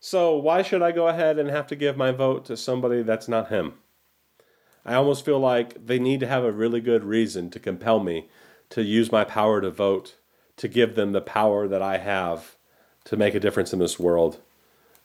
So 0.00 0.34
why 0.36 0.62
should 0.62 0.82
I 0.82 0.90
go 0.90 1.06
ahead 1.06 1.38
and 1.38 1.48
have 1.48 1.68
to 1.68 1.76
give 1.76 1.96
my 1.96 2.10
vote 2.10 2.44
to 2.46 2.56
somebody 2.56 3.04
that's 3.04 3.28
not 3.28 3.50
him? 3.50 3.74
I 4.84 4.94
almost 4.94 5.24
feel 5.24 5.38
like 5.38 5.86
they 5.86 6.00
need 6.00 6.18
to 6.18 6.26
have 6.26 6.42
a 6.42 6.50
really 6.50 6.80
good 6.80 7.04
reason 7.04 7.50
to 7.50 7.60
compel 7.60 8.00
me 8.00 8.28
to 8.70 8.82
use 8.82 9.12
my 9.12 9.22
power 9.22 9.60
to 9.60 9.70
vote 9.70 10.16
to 10.60 10.68
give 10.68 10.94
them 10.94 11.12
the 11.12 11.22
power 11.22 11.66
that 11.66 11.80
I 11.80 11.96
have 11.96 12.58
to 13.04 13.16
make 13.16 13.34
a 13.34 13.40
difference 13.40 13.72
in 13.72 13.78
this 13.78 13.98
world. 13.98 14.42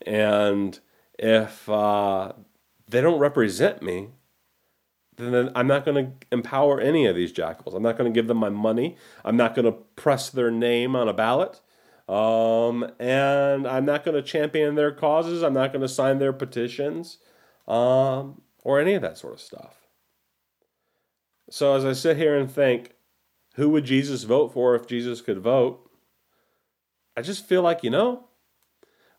And 0.06 0.78
if 1.18 1.70
uh, 1.70 2.34
they 2.90 3.00
don't 3.00 3.20
represent 3.20 3.82
me, 3.82 4.10
then 5.16 5.50
I'm 5.56 5.66
not 5.66 5.86
going 5.86 6.08
to 6.08 6.28
empower 6.30 6.82
any 6.82 7.06
of 7.06 7.16
these 7.16 7.32
jackals. 7.32 7.74
I'm 7.74 7.84
not 7.84 7.98
going 7.98 8.12
to 8.12 8.14
give 8.14 8.28
them 8.28 8.36
my 8.36 8.50
money. 8.50 8.98
I'm 9.24 9.38
not 9.38 9.56
going 9.56 9.64
to 9.64 9.72
press 9.72 10.30
their 10.30 10.52
name 10.52 10.94
on 10.94 11.08
a 11.08 11.14
ballot. 11.14 11.62
Um, 12.10 12.92
and 13.00 13.66
I'm 13.66 13.86
not 13.86 14.04
going 14.04 14.16
to 14.16 14.22
champion 14.22 14.76
their 14.76 14.92
causes. 14.92 15.42
I'm 15.42 15.54
not 15.54 15.72
going 15.72 15.84
to 15.84 15.88
sign 15.88 16.20
their 16.20 16.34
petitions 16.34 17.20
um, 17.66 18.42
or 18.62 18.82
any 18.82 18.94
of 18.94 19.02
that 19.04 19.18
sort 19.18 19.36
of 19.36 19.40
stuff. 19.40 19.88
So 21.50 21.78
as 21.78 21.86
I 21.86 21.94
sit 21.94 22.18
here 22.18 22.38
and 22.38 22.52
think, 22.52 22.95
who 23.56 23.70
would 23.70 23.86
Jesus 23.86 24.24
vote 24.24 24.54
for 24.54 24.76
if 24.76 24.88
Jesus 24.88 25.22
could 25.22 25.40
vote? 25.40 25.90
I 27.18 27.22
just 27.22 27.46
feel 27.46 27.62
like, 27.62 27.84
you 27.84 27.90
know, 27.90 28.26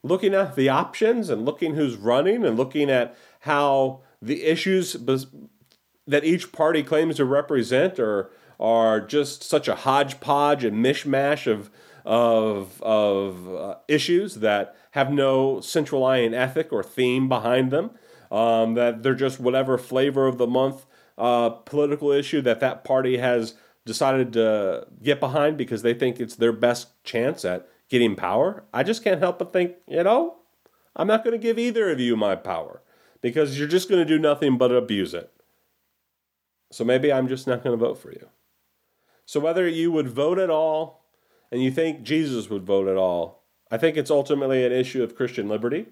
looking 0.02 0.34
at 0.34 0.56
the 0.56 0.68
options 0.68 1.30
and 1.30 1.44
looking 1.44 1.74
who's 1.74 1.96
running 1.96 2.44
and 2.44 2.56
looking 2.56 2.90
at 2.90 3.16
how 3.40 4.02
the 4.20 4.44
issues 4.44 4.92
that 6.06 6.24
each 6.24 6.52
party 6.52 6.82
claims 6.82 7.16
to 7.16 7.24
represent 7.24 7.98
are, 7.98 8.30
are 8.60 9.00
just 9.00 9.42
such 9.42 9.68
a 9.68 9.74
hodgepodge 9.74 10.64
and 10.64 10.84
mishmash 10.84 11.50
of, 11.50 11.70
of, 12.04 12.82
of 12.82 13.54
uh, 13.54 13.76
issues 13.88 14.36
that 14.36 14.76
have 14.92 15.10
no 15.10 15.60
central 15.60 16.02
line 16.02 16.34
ethic 16.34 16.72
or 16.72 16.82
theme 16.82 17.28
behind 17.28 17.70
them, 17.70 17.90
um, 18.30 18.74
that 18.74 19.02
they're 19.02 19.14
just 19.14 19.40
whatever 19.40 19.78
flavor 19.78 20.26
of 20.26 20.36
the 20.36 20.46
month 20.46 20.84
uh, 21.18 21.48
political 21.48 22.12
issue 22.12 22.42
that 22.42 22.60
that 22.60 22.84
party 22.84 23.16
has 23.16 23.54
decided 23.86 24.34
to 24.34 24.86
get 25.02 25.20
behind 25.20 25.56
because 25.56 25.80
they 25.80 25.94
think 25.94 26.20
it's 26.20 26.36
their 26.36 26.52
best 26.52 27.02
chance 27.04 27.44
at 27.44 27.66
getting 27.88 28.16
power, 28.16 28.64
I 28.74 28.82
just 28.82 29.02
can't 29.02 29.20
help 29.20 29.38
but 29.38 29.52
think, 29.52 29.76
you 29.86 30.02
know, 30.02 30.38
I'm 30.94 31.06
not 31.06 31.24
going 31.24 31.32
to 31.32 31.42
give 31.42 31.58
either 31.58 31.90
of 31.90 32.00
you 32.00 32.16
my 32.16 32.34
power 32.34 32.82
because 33.22 33.58
you're 33.58 33.68
just 33.68 33.88
going 33.88 34.00
to 34.00 34.04
do 34.04 34.18
nothing 34.18 34.58
but 34.58 34.72
abuse 34.72 35.14
it. 35.14 35.32
So 36.72 36.84
maybe 36.84 37.12
I'm 37.12 37.28
just 37.28 37.46
not 37.46 37.62
going 37.62 37.78
to 37.78 37.84
vote 37.84 37.98
for 37.98 38.10
you. 38.10 38.28
So 39.24 39.40
whether 39.40 39.68
you 39.68 39.92
would 39.92 40.08
vote 40.08 40.38
at 40.38 40.50
all 40.50 41.04
and 41.52 41.62
you 41.62 41.70
think 41.70 42.02
Jesus 42.02 42.50
would 42.50 42.66
vote 42.66 42.88
at 42.88 42.96
all, 42.96 43.44
I 43.70 43.78
think 43.78 43.96
it's 43.96 44.10
ultimately 44.10 44.64
an 44.64 44.72
issue 44.72 45.02
of 45.02 45.14
Christian 45.14 45.48
liberty. 45.48 45.86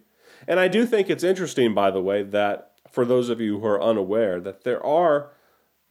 And 0.49 0.59
I 0.59 0.67
do 0.69 0.85
think 0.85 1.09
it's 1.09 1.25
interesting, 1.25 1.75
by 1.75 1.91
the 1.91 2.03
way, 2.03 2.23
that 2.25 2.73
for 2.91 3.05
those 3.05 3.29
of 3.29 3.41
you 3.41 3.61
who 3.61 3.67
are 3.67 3.83
unaware, 3.83 4.41
that 4.41 4.65
there 4.65 4.85
are 4.85 5.31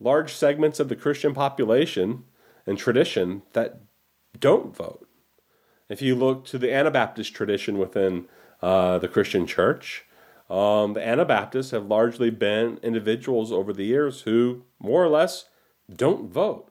large 0.03 0.33
segments 0.33 0.79
of 0.79 0.89
the 0.89 0.95
Christian 0.95 1.33
population 1.33 2.25
and 2.65 2.77
tradition 2.77 3.43
that 3.53 3.81
don't 4.39 4.75
vote. 4.75 5.07
If 5.89 6.01
you 6.01 6.15
look 6.15 6.45
to 6.45 6.57
the 6.57 6.73
Anabaptist 6.73 7.33
tradition 7.33 7.77
within 7.77 8.25
uh, 8.61 8.97
the 8.99 9.07
Christian 9.07 9.45
church, 9.45 10.05
um, 10.49 10.93
the 10.93 11.05
Anabaptists 11.05 11.71
have 11.71 11.85
largely 11.85 12.29
been 12.29 12.79
individuals 12.83 13.51
over 13.51 13.73
the 13.73 13.85
years 13.85 14.21
who, 14.21 14.63
more 14.79 15.03
or 15.03 15.09
less, 15.09 15.45
don't 15.93 16.31
vote. 16.31 16.69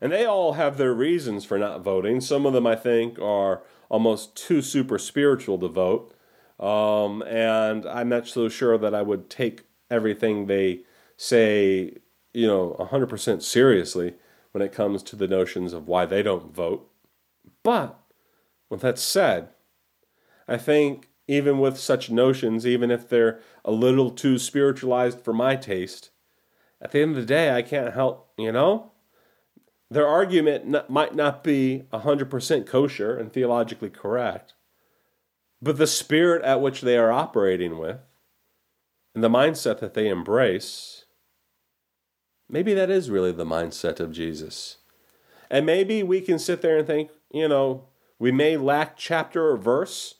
And 0.00 0.12
they 0.12 0.24
all 0.24 0.52
have 0.52 0.76
their 0.76 0.94
reasons 0.94 1.44
for 1.44 1.58
not 1.58 1.82
voting. 1.82 2.20
Some 2.20 2.46
of 2.46 2.52
them, 2.52 2.66
I 2.66 2.76
think, 2.76 3.18
are 3.18 3.62
almost 3.88 4.36
too 4.36 4.62
super 4.62 4.98
spiritual 4.98 5.58
to 5.58 5.68
vote. 5.68 6.14
Um, 6.60 7.22
and 7.22 7.86
I'm 7.86 8.08
not 8.08 8.26
so 8.26 8.48
sure 8.48 8.78
that 8.78 8.94
I 8.94 9.02
would 9.02 9.30
take 9.30 9.64
everything 9.90 10.46
they 10.46 10.82
say 11.16 11.98
you 12.32 12.46
know, 12.46 12.76
100% 12.78 13.42
seriously 13.42 14.14
when 14.52 14.62
it 14.62 14.72
comes 14.72 15.02
to 15.02 15.16
the 15.16 15.28
notions 15.28 15.72
of 15.72 15.86
why 15.86 16.06
they 16.06 16.22
don't 16.22 16.54
vote. 16.54 16.90
But 17.62 17.98
with 18.70 18.80
that 18.82 18.98
said, 18.98 19.48
I 20.46 20.56
think 20.56 21.08
even 21.26 21.58
with 21.58 21.78
such 21.78 22.10
notions, 22.10 22.66
even 22.66 22.90
if 22.90 23.08
they're 23.08 23.40
a 23.64 23.72
little 23.72 24.10
too 24.10 24.38
spiritualized 24.38 25.20
for 25.20 25.32
my 25.32 25.56
taste, 25.56 26.10
at 26.80 26.92
the 26.92 27.02
end 27.02 27.10
of 27.12 27.16
the 27.16 27.26
day, 27.26 27.54
I 27.54 27.62
can't 27.62 27.92
help, 27.92 28.30
you 28.38 28.52
know? 28.52 28.92
Their 29.90 30.06
argument 30.06 30.90
might 30.90 31.14
not 31.14 31.42
be 31.42 31.84
100% 31.92 32.66
kosher 32.66 33.16
and 33.16 33.32
theologically 33.32 33.90
correct, 33.90 34.54
but 35.60 35.78
the 35.78 35.86
spirit 35.86 36.42
at 36.44 36.60
which 36.60 36.82
they 36.82 36.96
are 36.96 37.10
operating 37.10 37.78
with 37.78 37.98
and 39.14 39.24
the 39.24 39.30
mindset 39.30 39.80
that 39.80 39.94
they 39.94 40.08
embrace 40.08 40.97
Maybe 42.48 42.74
that 42.74 42.90
is 42.90 43.10
really 43.10 43.32
the 43.32 43.44
mindset 43.44 44.00
of 44.00 44.12
Jesus. 44.12 44.78
And 45.50 45.66
maybe 45.66 46.02
we 46.02 46.20
can 46.20 46.38
sit 46.38 46.62
there 46.62 46.78
and 46.78 46.86
think, 46.86 47.10
you 47.30 47.48
know, 47.48 47.84
we 48.18 48.32
may 48.32 48.56
lack 48.56 48.96
chapter 48.96 49.50
or 49.50 49.56
verse. 49.56 50.14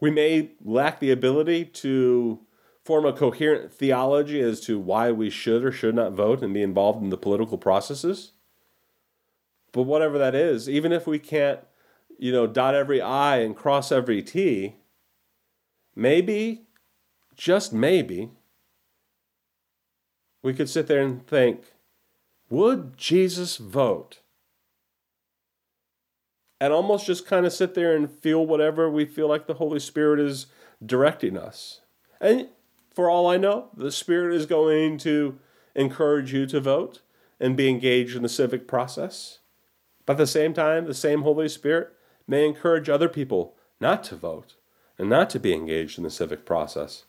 We 0.00 0.10
may 0.10 0.52
lack 0.62 1.00
the 1.00 1.10
ability 1.10 1.66
to 1.66 2.40
form 2.84 3.04
a 3.04 3.12
coherent 3.12 3.72
theology 3.72 4.40
as 4.40 4.60
to 4.60 4.78
why 4.78 5.12
we 5.12 5.30
should 5.30 5.64
or 5.64 5.72
should 5.72 5.94
not 5.94 6.12
vote 6.12 6.42
and 6.42 6.52
be 6.52 6.62
involved 6.62 7.02
in 7.02 7.10
the 7.10 7.16
political 7.16 7.58
processes. 7.58 8.32
But 9.72 9.82
whatever 9.82 10.18
that 10.18 10.34
is, 10.34 10.68
even 10.68 10.92
if 10.92 11.06
we 11.06 11.18
can't, 11.18 11.60
you 12.18 12.32
know, 12.32 12.46
dot 12.46 12.74
every 12.74 13.00
I 13.00 13.38
and 13.38 13.56
cross 13.56 13.90
every 13.90 14.22
T, 14.22 14.76
maybe, 15.94 16.66
just 17.36 17.72
maybe, 17.72 18.30
we 20.42 20.54
could 20.54 20.68
sit 20.68 20.86
there 20.86 21.02
and 21.02 21.26
think 21.26 21.62
would 22.50 22.96
Jesus 22.96 23.56
vote 23.56 24.18
and 26.60 26.72
almost 26.72 27.06
just 27.06 27.26
kind 27.26 27.44
of 27.44 27.52
sit 27.52 27.74
there 27.74 27.96
and 27.96 28.10
feel 28.10 28.46
whatever 28.46 28.88
we 28.90 29.04
feel 29.04 29.28
like 29.28 29.46
the 29.46 29.54
Holy 29.54 29.80
Spirit 29.80 30.20
is 30.20 30.46
directing 30.84 31.36
us. 31.36 31.80
And 32.20 32.48
for 32.94 33.10
all 33.10 33.26
I 33.26 33.36
know, 33.36 33.70
the 33.76 33.90
Spirit 33.90 34.36
is 34.36 34.46
going 34.46 34.98
to 34.98 35.38
encourage 35.74 36.32
you 36.32 36.46
to 36.46 36.60
vote 36.60 37.00
and 37.40 37.56
be 37.56 37.68
engaged 37.68 38.14
in 38.14 38.22
the 38.22 38.28
civic 38.28 38.68
process. 38.68 39.38
But 40.06 40.12
at 40.12 40.18
the 40.18 40.26
same 40.26 40.54
time, 40.54 40.86
the 40.86 40.94
same 40.94 41.22
Holy 41.22 41.48
Spirit 41.48 41.94
may 42.28 42.46
encourage 42.46 42.88
other 42.88 43.08
people 43.08 43.56
not 43.80 44.04
to 44.04 44.16
vote 44.16 44.54
and 44.98 45.08
not 45.08 45.30
to 45.30 45.40
be 45.40 45.54
engaged 45.54 45.98
in 45.98 46.04
the 46.04 46.10
civic 46.10 46.46
process. 46.46 47.04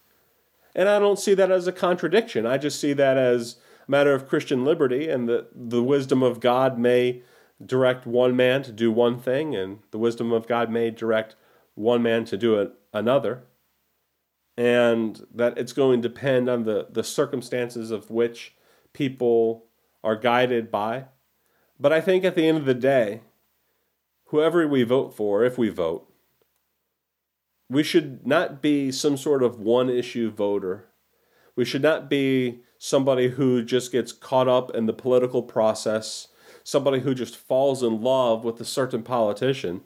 And 0.75 0.89
I 0.89 0.99
don't 0.99 1.19
see 1.19 1.33
that 1.35 1.51
as 1.51 1.67
a 1.67 1.71
contradiction. 1.71 2.45
I 2.45 2.57
just 2.57 2.79
see 2.79 2.93
that 2.93 3.17
as 3.17 3.57
a 3.87 3.91
matter 3.91 4.13
of 4.13 4.27
Christian 4.27 4.65
liberty 4.65 5.07
and 5.07 5.29
that 5.29 5.49
the 5.53 5.83
wisdom 5.83 6.23
of 6.23 6.39
God 6.39 6.79
may 6.79 7.21
direct 7.63 8.05
one 8.05 8.35
man 8.35 8.63
to 8.63 8.71
do 8.71 8.91
one 8.91 9.19
thing, 9.19 9.55
and 9.55 9.79
the 9.91 9.97
wisdom 9.97 10.31
of 10.31 10.47
God 10.47 10.69
may 10.69 10.89
direct 10.91 11.35
one 11.75 12.01
man 12.01 12.25
to 12.25 12.37
do 12.37 12.55
it 12.59 12.73
another. 12.91 13.43
And 14.57 15.25
that 15.33 15.57
it's 15.57 15.73
going 15.73 16.01
to 16.01 16.09
depend 16.09 16.49
on 16.49 16.63
the, 16.63 16.87
the 16.91 17.03
circumstances 17.03 17.89
of 17.91 18.11
which 18.11 18.55
people 18.93 19.65
are 20.03 20.15
guided 20.15 20.69
by. 20.69 21.05
But 21.79 21.91
I 21.91 22.01
think 22.01 22.23
at 22.23 22.35
the 22.35 22.47
end 22.47 22.57
of 22.57 22.65
the 22.65 22.73
day, 22.73 23.21
whoever 24.25 24.67
we 24.67 24.83
vote 24.83 25.15
for, 25.15 25.43
if 25.43 25.57
we 25.57 25.69
vote, 25.69 26.12
we 27.69 27.83
should 27.83 28.25
not 28.25 28.61
be 28.61 28.91
some 28.91 29.17
sort 29.17 29.43
of 29.43 29.59
one 29.59 29.89
issue 29.89 30.31
voter. 30.31 30.89
We 31.55 31.65
should 31.65 31.81
not 31.81 32.09
be 32.09 32.61
somebody 32.77 33.29
who 33.29 33.63
just 33.63 33.91
gets 33.91 34.11
caught 34.11 34.47
up 34.47 34.75
in 34.75 34.85
the 34.85 34.93
political 34.93 35.43
process 35.43 36.27
somebody 36.63 37.01
who 37.01 37.13
just 37.13 37.35
falls 37.35 37.83
in 37.83 38.01
love 38.01 38.43
with 38.43 38.59
a 38.59 38.65
certain 38.65 39.03
politician. 39.03 39.81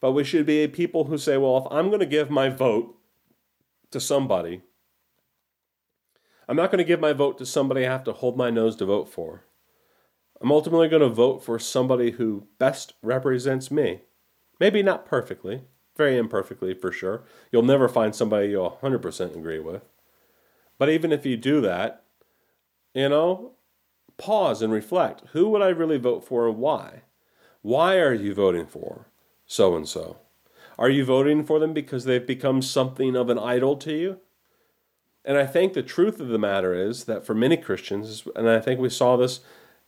But 0.00 0.12
we 0.12 0.24
should 0.24 0.46
be 0.46 0.66
people 0.68 1.04
who 1.04 1.18
say, 1.18 1.36
well, 1.36 1.58
if 1.58 1.72
I'm 1.72 1.88
going 1.88 2.00
to 2.00 2.06
give 2.06 2.30
my 2.30 2.48
vote 2.48 2.96
to 3.90 4.00
somebody, 4.00 4.62
I'm 6.48 6.56
not 6.56 6.70
going 6.70 6.78
to 6.78 6.84
give 6.84 7.00
my 7.00 7.12
vote 7.12 7.36
to 7.38 7.46
somebody 7.46 7.84
I 7.84 7.90
have 7.90 8.04
to 8.04 8.12
hold 8.12 8.36
my 8.36 8.48
nose 8.48 8.76
to 8.76 8.86
vote 8.86 9.08
for. 9.08 9.44
I'm 10.40 10.52
ultimately 10.52 10.88
going 10.88 11.02
to 11.02 11.08
vote 11.08 11.44
for 11.44 11.58
somebody 11.58 12.12
who 12.12 12.46
best 12.58 12.94
represents 13.02 13.70
me. 13.72 14.02
Maybe 14.60 14.82
not 14.82 15.04
perfectly, 15.04 15.64
very 15.98 16.16
imperfectly 16.16 16.72
for 16.72 16.90
sure. 16.90 17.24
You'll 17.52 17.62
never 17.62 17.88
find 17.88 18.14
somebody 18.14 18.48
you'll 18.48 18.78
100% 18.82 19.36
agree 19.36 19.58
with. 19.58 19.82
But 20.78 20.88
even 20.88 21.12
if 21.12 21.26
you 21.26 21.36
do 21.36 21.60
that, 21.60 22.04
you 22.94 23.10
know, 23.10 23.52
pause 24.16 24.62
and 24.62 24.72
reflect. 24.72 25.24
Who 25.32 25.50
would 25.50 25.60
I 25.60 25.68
really 25.68 25.98
vote 25.98 26.24
for 26.24 26.48
and 26.48 26.56
why? 26.56 27.02
Why 27.60 27.98
are 27.98 28.14
you 28.14 28.32
voting 28.32 28.66
for 28.66 29.06
so 29.46 29.76
and 29.76 29.86
so? 29.86 30.18
Are 30.78 30.88
you 30.88 31.04
voting 31.04 31.44
for 31.44 31.58
them 31.58 31.72
because 31.74 32.04
they've 32.04 32.26
become 32.26 32.62
something 32.62 33.16
of 33.16 33.28
an 33.28 33.38
idol 33.38 33.76
to 33.78 33.92
you? 33.92 34.20
And 35.24 35.36
I 35.36 35.44
think 35.44 35.72
the 35.72 35.82
truth 35.82 36.20
of 36.20 36.28
the 36.28 36.38
matter 36.38 36.72
is 36.72 37.04
that 37.04 37.26
for 37.26 37.34
many 37.34 37.56
Christians, 37.56 38.26
and 38.36 38.48
I 38.48 38.60
think 38.60 38.80
we 38.80 38.88
saw 38.88 39.16
this 39.16 39.40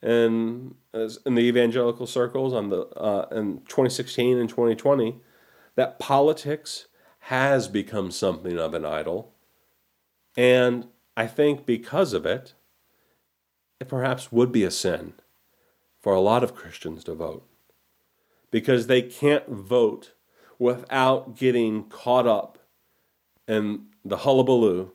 in 0.03 0.75
in 0.93 1.35
the 1.35 1.43
evangelical 1.43 2.07
circles 2.07 2.53
on 2.53 2.69
the 2.71 2.87
uh, 2.97 3.29
in 3.31 3.59
2016 3.69 4.39
and 4.39 4.49
2020, 4.49 5.21
that 5.77 5.99
politics 5.99 6.87
has 7.25 7.69
become 7.69 8.11
something 8.11 8.59
of 8.59 8.75
an 8.75 8.85
idol, 8.85 9.33
and 10.37 10.89
I 11.17 11.27
think 11.27 11.67
because 11.67 12.13
of 12.13 12.25
it, 12.25 12.55
it 13.79 13.89
perhaps 13.89 14.31
would 14.31 14.53
be 14.53 14.65
a 14.65 14.71
sin 14.71 15.15
for 16.01 16.15
a 16.15 16.21
lot 16.21 16.45
of 16.45 16.55
Christians 16.55 17.05
to 17.05 17.15
vote 17.15 17.47
because 18.51 18.87
they 18.87 19.03
can't 19.03 19.49
vote 19.49 20.13
without 20.59 21.37
getting 21.37 21.85
caught 21.85 22.27
up 22.27 22.59
in 23.47 23.87
the 24.05 24.19
hullabaloo. 24.19 24.93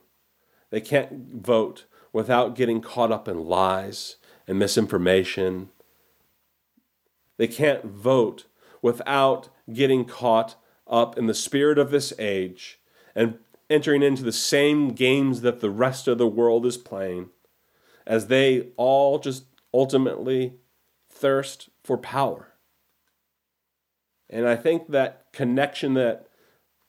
They 0.70 0.80
can't 0.80 1.42
vote 1.44 1.86
without 2.12 2.54
getting 2.54 2.80
caught 2.80 3.12
up 3.12 3.28
in 3.28 3.44
lies 3.44 4.16
and 4.46 4.58
misinformation. 4.58 5.70
They 7.36 7.46
can't 7.46 7.84
vote 7.84 8.46
without 8.82 9.48
getting 9.72 10.04
caught 10.04 10.56
up 10.86 11.18
in 11.18 11.26
the 11.26 11.34
spirit 11.34 11.78
of 11.78 11.90
this 11.90 12.12
age 12.18 12.78
and 13.14 13.38
entering 13.68 14.02
into 14.02 14.22
the 14.22 14.32
same 14.32 14.90
games 14.90 15.40
that 15.40 15.60
the 15.60 15.70
rest 15.70 16.06
of 16.06 16.18
the 16.18 16.26
world 16.26 16.64
is 16.64 16.76
playing 16.76 17.30
as 18.06 18.28
they 18.28 18.68
all 18.76 19.18
just 19.18 19.44
ultimately 19.74 20.54
thirst 21.10 21.68
for 21.82 21.98
power. 21.98 22.52
And 24.30 24.46
I 24.46 24.56
think 24.56 24.88
that 24.88 25.26
connection 25.32 25.94
that 25.94 26.26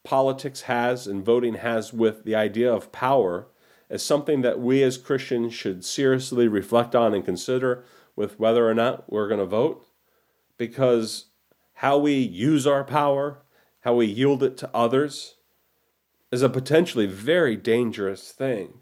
politics 0.04 0.62
has 0.62 1.08
and 1.08 1.26
voting 1.26 1.56
has 1.56 1.92
with 1.92 2.24
the 2.24 2.36
idea 2.36 2.72
of 2.72 2.92
power 2.92 3.48
is 3.90 4.04
something 4.04 4.42
that 4.42 4.60
we 4.60 4.84
as 4.84 4.98
Christians 4.98 5.54
should 5.54 5.84
seriously 5.84 6.48
reflect 6.48 6.96
on 6.96 7.14
and 7.14 7.26
consider 7.26 7.84
with 8.16 8.40
whether 8.40 8.68
or 8.68 8.74
not 8.74 9.12
we're 9.12 9.28
going 9.28 9.40
to 9.40 9.46
vote. 9.46 9.86
Because 10.58 11.26
how 11.76 11.98
we 11.98 12.14
use 12.14 12.66
our 12.66 12.84
power, 12.84 13.40
how 13.82 13.96
we 13.96 14.06
yield 14.06 14.44
it 14.44 14.58
to 14.58 14.70
others, 14.74 15.36
is 16.32 16.42
a 16.42 16.50
potentially 16.50 17.06
very 17.06 17.56
dangerous 17.56 18.32
thing. 18.32 18.80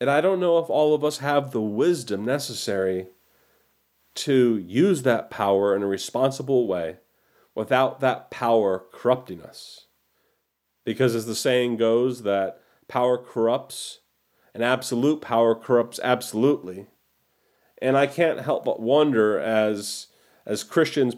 And 0.00 0.10
I 0.10 0.20
don't 0.20 0.40
know 0.40 0.58
if 0.58 0.68
all 0.68 0.94
of 0.94 1.04
us 1.04 1.18
have 1.18 1.50
the 1.50 1.62
wisdom 1.62 2.24
necessary 2.24 3.08
to 4.16 4.56
use 4.58 5.02
that 5.02 5.30
power 5.30 5.74
in 5.76 5.82
a 5.82 5.86
responsible 5.86 6.66
way 6.66 6.96
without 7.54 8.00
that 8.00 8.30
power 8.30 8.84
corrupting 8.92 9.42
us. 9.42 9.86
Because 10.84 11.14
as 11.14 11.26
the 11.26 11.34
saying 11.34 11.76
goes, 11.76 12.22
that 12.22 12.60
power 12.88 13.18
corrupts 13.18 14.00
and 14.54 14.62
absolute 14.62 15.20
power 15.20 15.54
corrupts 15.54 16.00
absolutely. 16.02 16.86
And 17.82 17.96
I 17.96 18.06
can't 18.06 18.40
help 18.40 18.64
but 18.64 18.80
wonder 18.80 19.38
as 19.38 20.08
as 20.46 20.62
Christians 20.62 21.14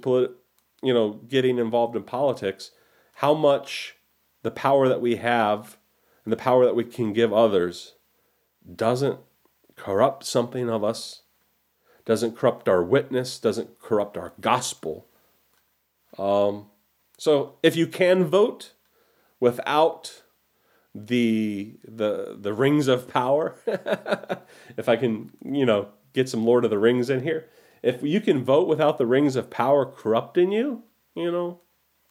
you 0.83 0.95
know 0.95 1.21
getting 1.29 1.59
involved 1.59 1.97
in 1.97 2.03
politics 2.03 2.71
how 3.17 3.35
much 3.35 3.97
the 4.43 4.51
power 4.51 4.88
that 4.88 5.01
we 5.01 5.17
have 5.17 5.77
and 6.25 6.33
the 6.33 6.37
power 6.37 6.64
that 6.64 6.77
we 6.77 6.85
can 6.85 7.12
give 7.12 7.33
others 7.33 7.95
doesn't 8.75 9.19
corrupt 9.77 10.25
something 10.25 10.69
of 10.69 10.85
us, 10.85 11.23
doesn't 12.05 12.37
corrupt 12.37 12.69
our 12.69 12.83
witness, 12.83 13.38
doesn't 13.38 13.79
corrupt 13.81 14.17
our 14.17 14.35
gospel. 14.41 15.07
Um, 16.19 16.67
so 17.19 17.57
if 17.62 17.77
you 17.77 17.87
can 17.87 18.25
vote 18.25 18.73
without 19.41 20.23
the 20.95 21.79
the 21.85 22.37
the 22.38 22.53
rings 22.53 22.88
of 22.88 23.09
power, 23.09 23.57
if 24.77 24.88
I 24.88 24.97
can, 24.97 25.31
you 25.45 25.67
know, 25.67 25.88
get 26.12 26.29
some 26.29 26.45
Lord 26.45 26.64
of 26.64 26.71
the 26.71 26.79
Rings 26.79 27.11
in 27.11 27.23
here, 27.23 27.49
if 27.83 28.03
you 28.03 28.21
can 28.21 28.45
vote 28.45 28.69
without 28.69 28.99
the 28.99 29.07
rings 29.07 29.37
of 29.37 29.51
power 29.51 29.87
corrupting 29.87 30.53
you, 30.53 30.83
you 31.14 31.31
know, 31.31 31.61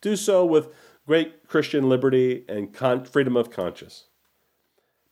do 0.01 0.15
so 0.15 0.45
with 0.45 0.73
great 1.05 1.47
Christian 1.47 1.89
liberty 1.89 2.45
and 2.47 2.73
con- 2.73 3.05
freedom 3.05 3.35
of 3.35 3.49
conscience. 3.49 4.05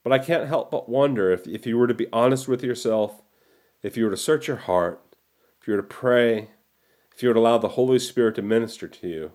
But 0.04 0.13
I 0.13 0.20
can't 0.20 0.48
help 0.48 0.70
but 0.70 0.88
wonder 0.89 1.32
if, 1.32 1.48
if 1.48 1.65
you 1.65 1.78
were 1.78 1.88
to 1.88 1.94
be 1.94 2.08
honest 2.13 2.48
with 2.48 2.63
yourself, 2.63 3.24
if 3.82 3.98
you 3.98 4.06
were 4.06 4.12
to 4.12 4.18
search 4.18 4.48
your 4.48 4.58
heart, 4.58 5.02
if 5.60 5.68
you 5.68 5.74
were 5.74 5.82
to 5.82 5.88
pray, 5.88 6.50
if 7.12 7.24
you 7.24 7.30
were 7.30 7.34
to 7.34 7.39
allow 7.39 7.58
the 7.58 7.70
Holy 7.70 7.98
Spirit 7.98 8.36
to 8.36 8.41
minister 8.41 8.88
to 8.88 9.08
you, 9.08 9.32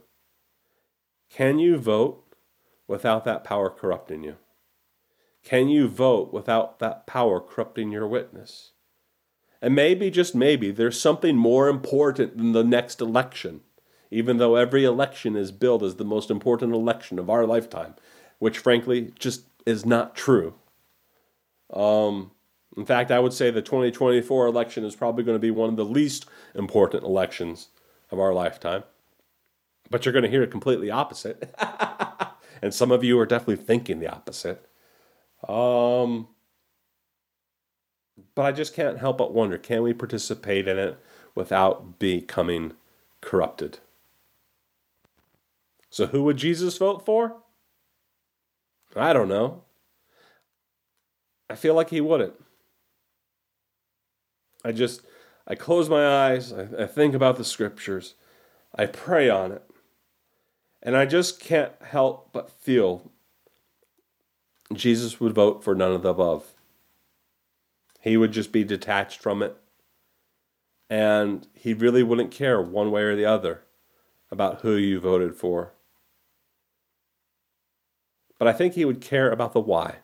can 1.28 1.58
you 1.58 1.76
vote 1.76 2.24
without 2.86 3.24
that 3.24 3.42
power 3.42 3.70
corrupting 3.70 4.22
you? 4.22 4.36
Can 5.42 5.68
you 5.68 5.88
vote 5.88 6.32
without 6.32 6.78
that 6.80 7.06
power 7.06 7.40
corrupting 7.40 7.90
your 7.90 8.06
witness? 8.06 8.72
And 9.62 9.74
maybe, 9.74 10.10
just 10.10 10.34
maybe, 10.34 10.70
there's 10.70 11.00
something 11.00 11.36
more 11.36 11.68
important 11.68 12.36
than 12.36 12.52
the 12.52 12.64
next 12.64 13.00
election, 13.00 13.60
even 14.10 14.38
though 14.38 14.56
every 14.56 14.84
election 14.84 15.36
is 15.36 15.52
billed 15.52 15.82
as 15.82 15.96
the 15.96 16.04
most 16.04 16.30
important 16.30 16.72
election 16.72 17.18
of 17.18 17.28
our 17.28 17.46
lifetime, 17.46 17.94
which 18.38 18.58
frankly 18.58 19.12
just 19.18 19.42
is 19.66 19.84
not 19.84 20.14
true. 20.14 20.54
Um, 21.72 22.30
in 22.76 22.86
fact, 22.86 23.10
I 23.10 23.18
would 23.18 23.32
say 23.32 23.50
the 23.50 23.62
2024 23.62 24.46
election 24.46 24.84
is 24.84 24.96
probably 24.96 25.24
going 25.24 25.34
to 25.34 25.40
be 25.40 25.50
one 25.50 25.68
of 25.68 25.76
the 25.76 25.84
least 25.84 26.26
important 26.54 27.04
elections 27.04 27.68
of 28.10 28.18
our 28.18 28.32
lifetime. 28.32 28.84
But 29.90 30.04
you're 30.04 30.12
going 30.12 30.24
to 30.24 30.30
hear 30.30 30.42
it 30.42 30.50
completely 30.50 30.90
opposite. 30.90 31.52
and 32.62 32.72
some 32.72 32.90
of 32.92 33.02
you 33.02 33.18
are 33.18 33.26
definitely 33.26 33.64
thinking 33.64 33.98
the 33.98 34.08
opposite. 34.08 34.66
Um, 35.48 36.28
but 38.34 38.42
I 38.42 38.52
just 38.52 38.74
can't 38.74 38.98
help 38.98 39.18
but 39.18 39.32
wonder 39.32 39.58
can 39.58 39.82
we 39.82 39.92
participate 39.92 40.68
in 40.68 40.78
it 40.78 40.98
without 41.34 41.98
becoming 41.98 42.74
corrupted? 43.20 43.78
So, 45.90 46.06
who 46.06 46.22
would 46.24 46.36
Jesus 46.36 46.78
vote 46.78 47.04
for? 47.04 47.36
I 48.94 49.12
don't 49.12 49.28
know. 49.28 49.64
I 51.48 51.56
feel 51.56 51.74
like 51.74 51.90
he 51.90 52.00
wouldn't. 52.00 52.34
I 54.64 54.72
just, 54.72 55.02
I 55.46 55.54
close 55.54 55.88
my 55.88 56.06
eyes, 56.06 56.52
I, 56.52 56.68
I 56.80 56.86
think 56.86 57.14
about 57.14 57.36
the 57.36 57.44
scriptures, 57.44 58.14
I 58.74 58.86
pray 58.86 59.28
on 59.28 59.52
it. 59.52 59.62
And 60.82 60.96
I 60.96 61.06
just 61.06 61.40
can't 61.40 61.72
help 61.82 62.30
but 62.32 62.50
feel 62.50 63.10
Jesus 64.72 65.20
would 65.20 65.34
vote 65.34 65.64
for 65.64 65.74
none 65.74 65.92
of 65.92 66.02
the 66.02 66.10
above. 66.10 66.54
He 68.00 68.16
would 68.16 68.32
just 68.32 68.50
be 68.50 68.64
detached 68.64 69.20
from 69.20 69.42
it. 69.42 69.56
And 70.88 71.46
he 71.54 71.74
really 71.74 72.02
wouldn't 72.02 72.32
care 72.32 72.60
one 72.60 72.90
way 72.90 73.02
or 73.02 73.14
the 73.14 73.26
other 73.26 73.62
about 74.30 74.62
who 74.62 74.74
you 74.74 74.98
voted 74.98 75.36
for. 75.36 75.74
But 78.38 78.48
I 78.48 78.52
think 78.52 78.74
he 78.74 78.84
would 78.84 79.00
care 79.00 79.30
about 79.30 79.52
the 79.52 79.60
why. 79.60 79.98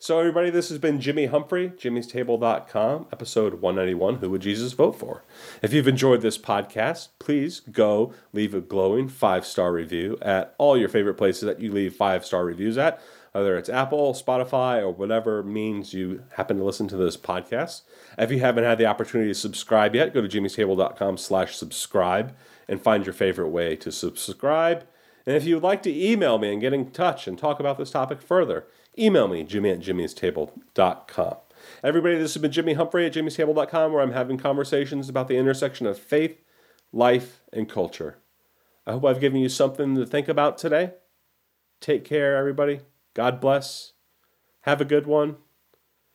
So, 0.00 0.20
everybody, 0.20 0.48
this 0.48 0.68
has 0.68 0.78
been 0.78 1.00
Jimmy 1.00 1.26
Humphrey, 1.26 1.70
jimmystable.com, 1.70 3.06
episode 3.12 3.54
191 3.54 4.16
Who 4.16 4.30
Would 4.30 4.42
Jesus 4.42 4.72
Vote 4.72 4.92
For? 4.92 5.24
If 5.60 5.72
you've 5.72 5.88
enjoyed 5.88 6.20
this 6.20 6.38
podcast, 6.38 7.08
please 7.18 7.58
go 7.58 8.14
leave 8.32 8.54
a 8.54 8.60
glowing 8.60 9.08
five 9.08 9.44
star 9.44 9.72
review 9.72 10.16
at 10.22 10.54
all 10.56 10.78
your 10.78 10.88
favorite 10.88 11.16
places 11.16 11.42
that 11.42 11.60
you 11.60 11.72
leave 11.72 11.96
five 11.96 12.24
star 12.24 12.44
reviews 12.44 12.78
at, 12.78 13.00
whether 13.38 13.56
it's 13.56 13.68
Apple, 13.68 14.14
Spotify, 14.14 14.80
or 14.80 14.90
whatever 14.90 15.44
means 15.44 15.94
you 15.94 16.24
happen 16.36 16.58
to 16.58 16.64
listen 16.64 16.88
to 16.88 16.96
this 16.96 17.16
podcast. 17.16 17.82
If 18.18 18.32
you 18.32 18.40
haven't 18.40 18.64
had 18.64 18.78
the 18.78 18.86
opportunity 18.86 19.30
to 19.30 19.34
subscribe 19.34 19.94
yet, 19.94 20.12
go 20.12 20.20
to 20.20 20.28
jimmystable.com 20.28 21.18
slash 21.18 21.56
subscribe 21.56 22.34
and 22.66 22.82
find 22.82 23.06
your 23.06 23.12
favorite 23.12 23.50
way 23.50 23.76
to 23.76 23.92
subscribe. 23.92 24.84
And 25.24 25.36
if 25.36 25.44
you'd 25.44 25.62
like 25.62 25.82
to 25.84 26.04
email 26.10 26.38
me 26.38 26.52
and 26.52 26.60
get 26.60 26.72
in 26.72 26.90
touch 26.90 27.28
and 27.28 27.38
talk 27.38 27.60
about 27.60 27.78
this 27.78 27.92
topic 27.92 28.20
further, 28.20 28.66
email 28.98 29.28
me, 29.28 29.44
jimmy 29.44 29.70
at 29.70 29.80
jimmystable.com. 29.80 31.36
Everybody, 31.84 32.16
this 32.16 32.34
has 32.34 32.42
been 32.42 32.50
Jimmy 32.50 32.72
Humphrey 32.74 33.06
at 33.06 33.12
jimmystable.com, 33.12 33.92
where 33.92 34.02
I'm 34.02 34.12
having 34.12 34.38
conversations 34.38 35.08
about 35.08 35.28
the 35.28 35.36
intersection 35.36 35.86
of 35.86 35.96
faith, 35.96 36.42
life, 36.92 37.42
and 37.52 37.68
culture. 37.68 38.18
I 38.84 38.92
hope 38.92 39.04
I've 39.04 39.20
given 39.20 39.40
you 39.40 39.48
something 39.48 39.94
to 39.94 40.06
think 40.06 40.26
about 40.26 40.58
today. 40.58 40.94
Take 41.80 42.04
care, 42.04 42.36
everybody. 42.36 42.80
God 43.18 43.40
bless. 43.40 43.94
Have 44.60 44.80
a 44.80 44.84
good 44.84 45.08
one. 45.08 45.38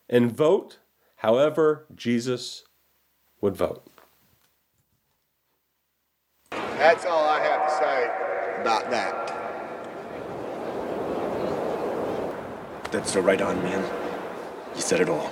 And 0.07 0.31
vote 0.31 0.79
however 1.17 1.85
Jesus 1.93 2.63
would 3.41 3.57
vote. 3.57 3.85
That's 6.51 7.03
all 7.03 7.25
I 7.25 7.41
have 7.41 7.67
to 7.67 7.75
say 7.75 8.05
about 8.61 8.89
that. 8.89 9.27
That's 12.89 13.11
the 13.11 13.21
right 13.21 13.41
on, 13.41 13.61
man. 13.63 13.83
You 14.73 14.81
said 14.81 15.01
it 15.01 15.09
all. 15.09 15.29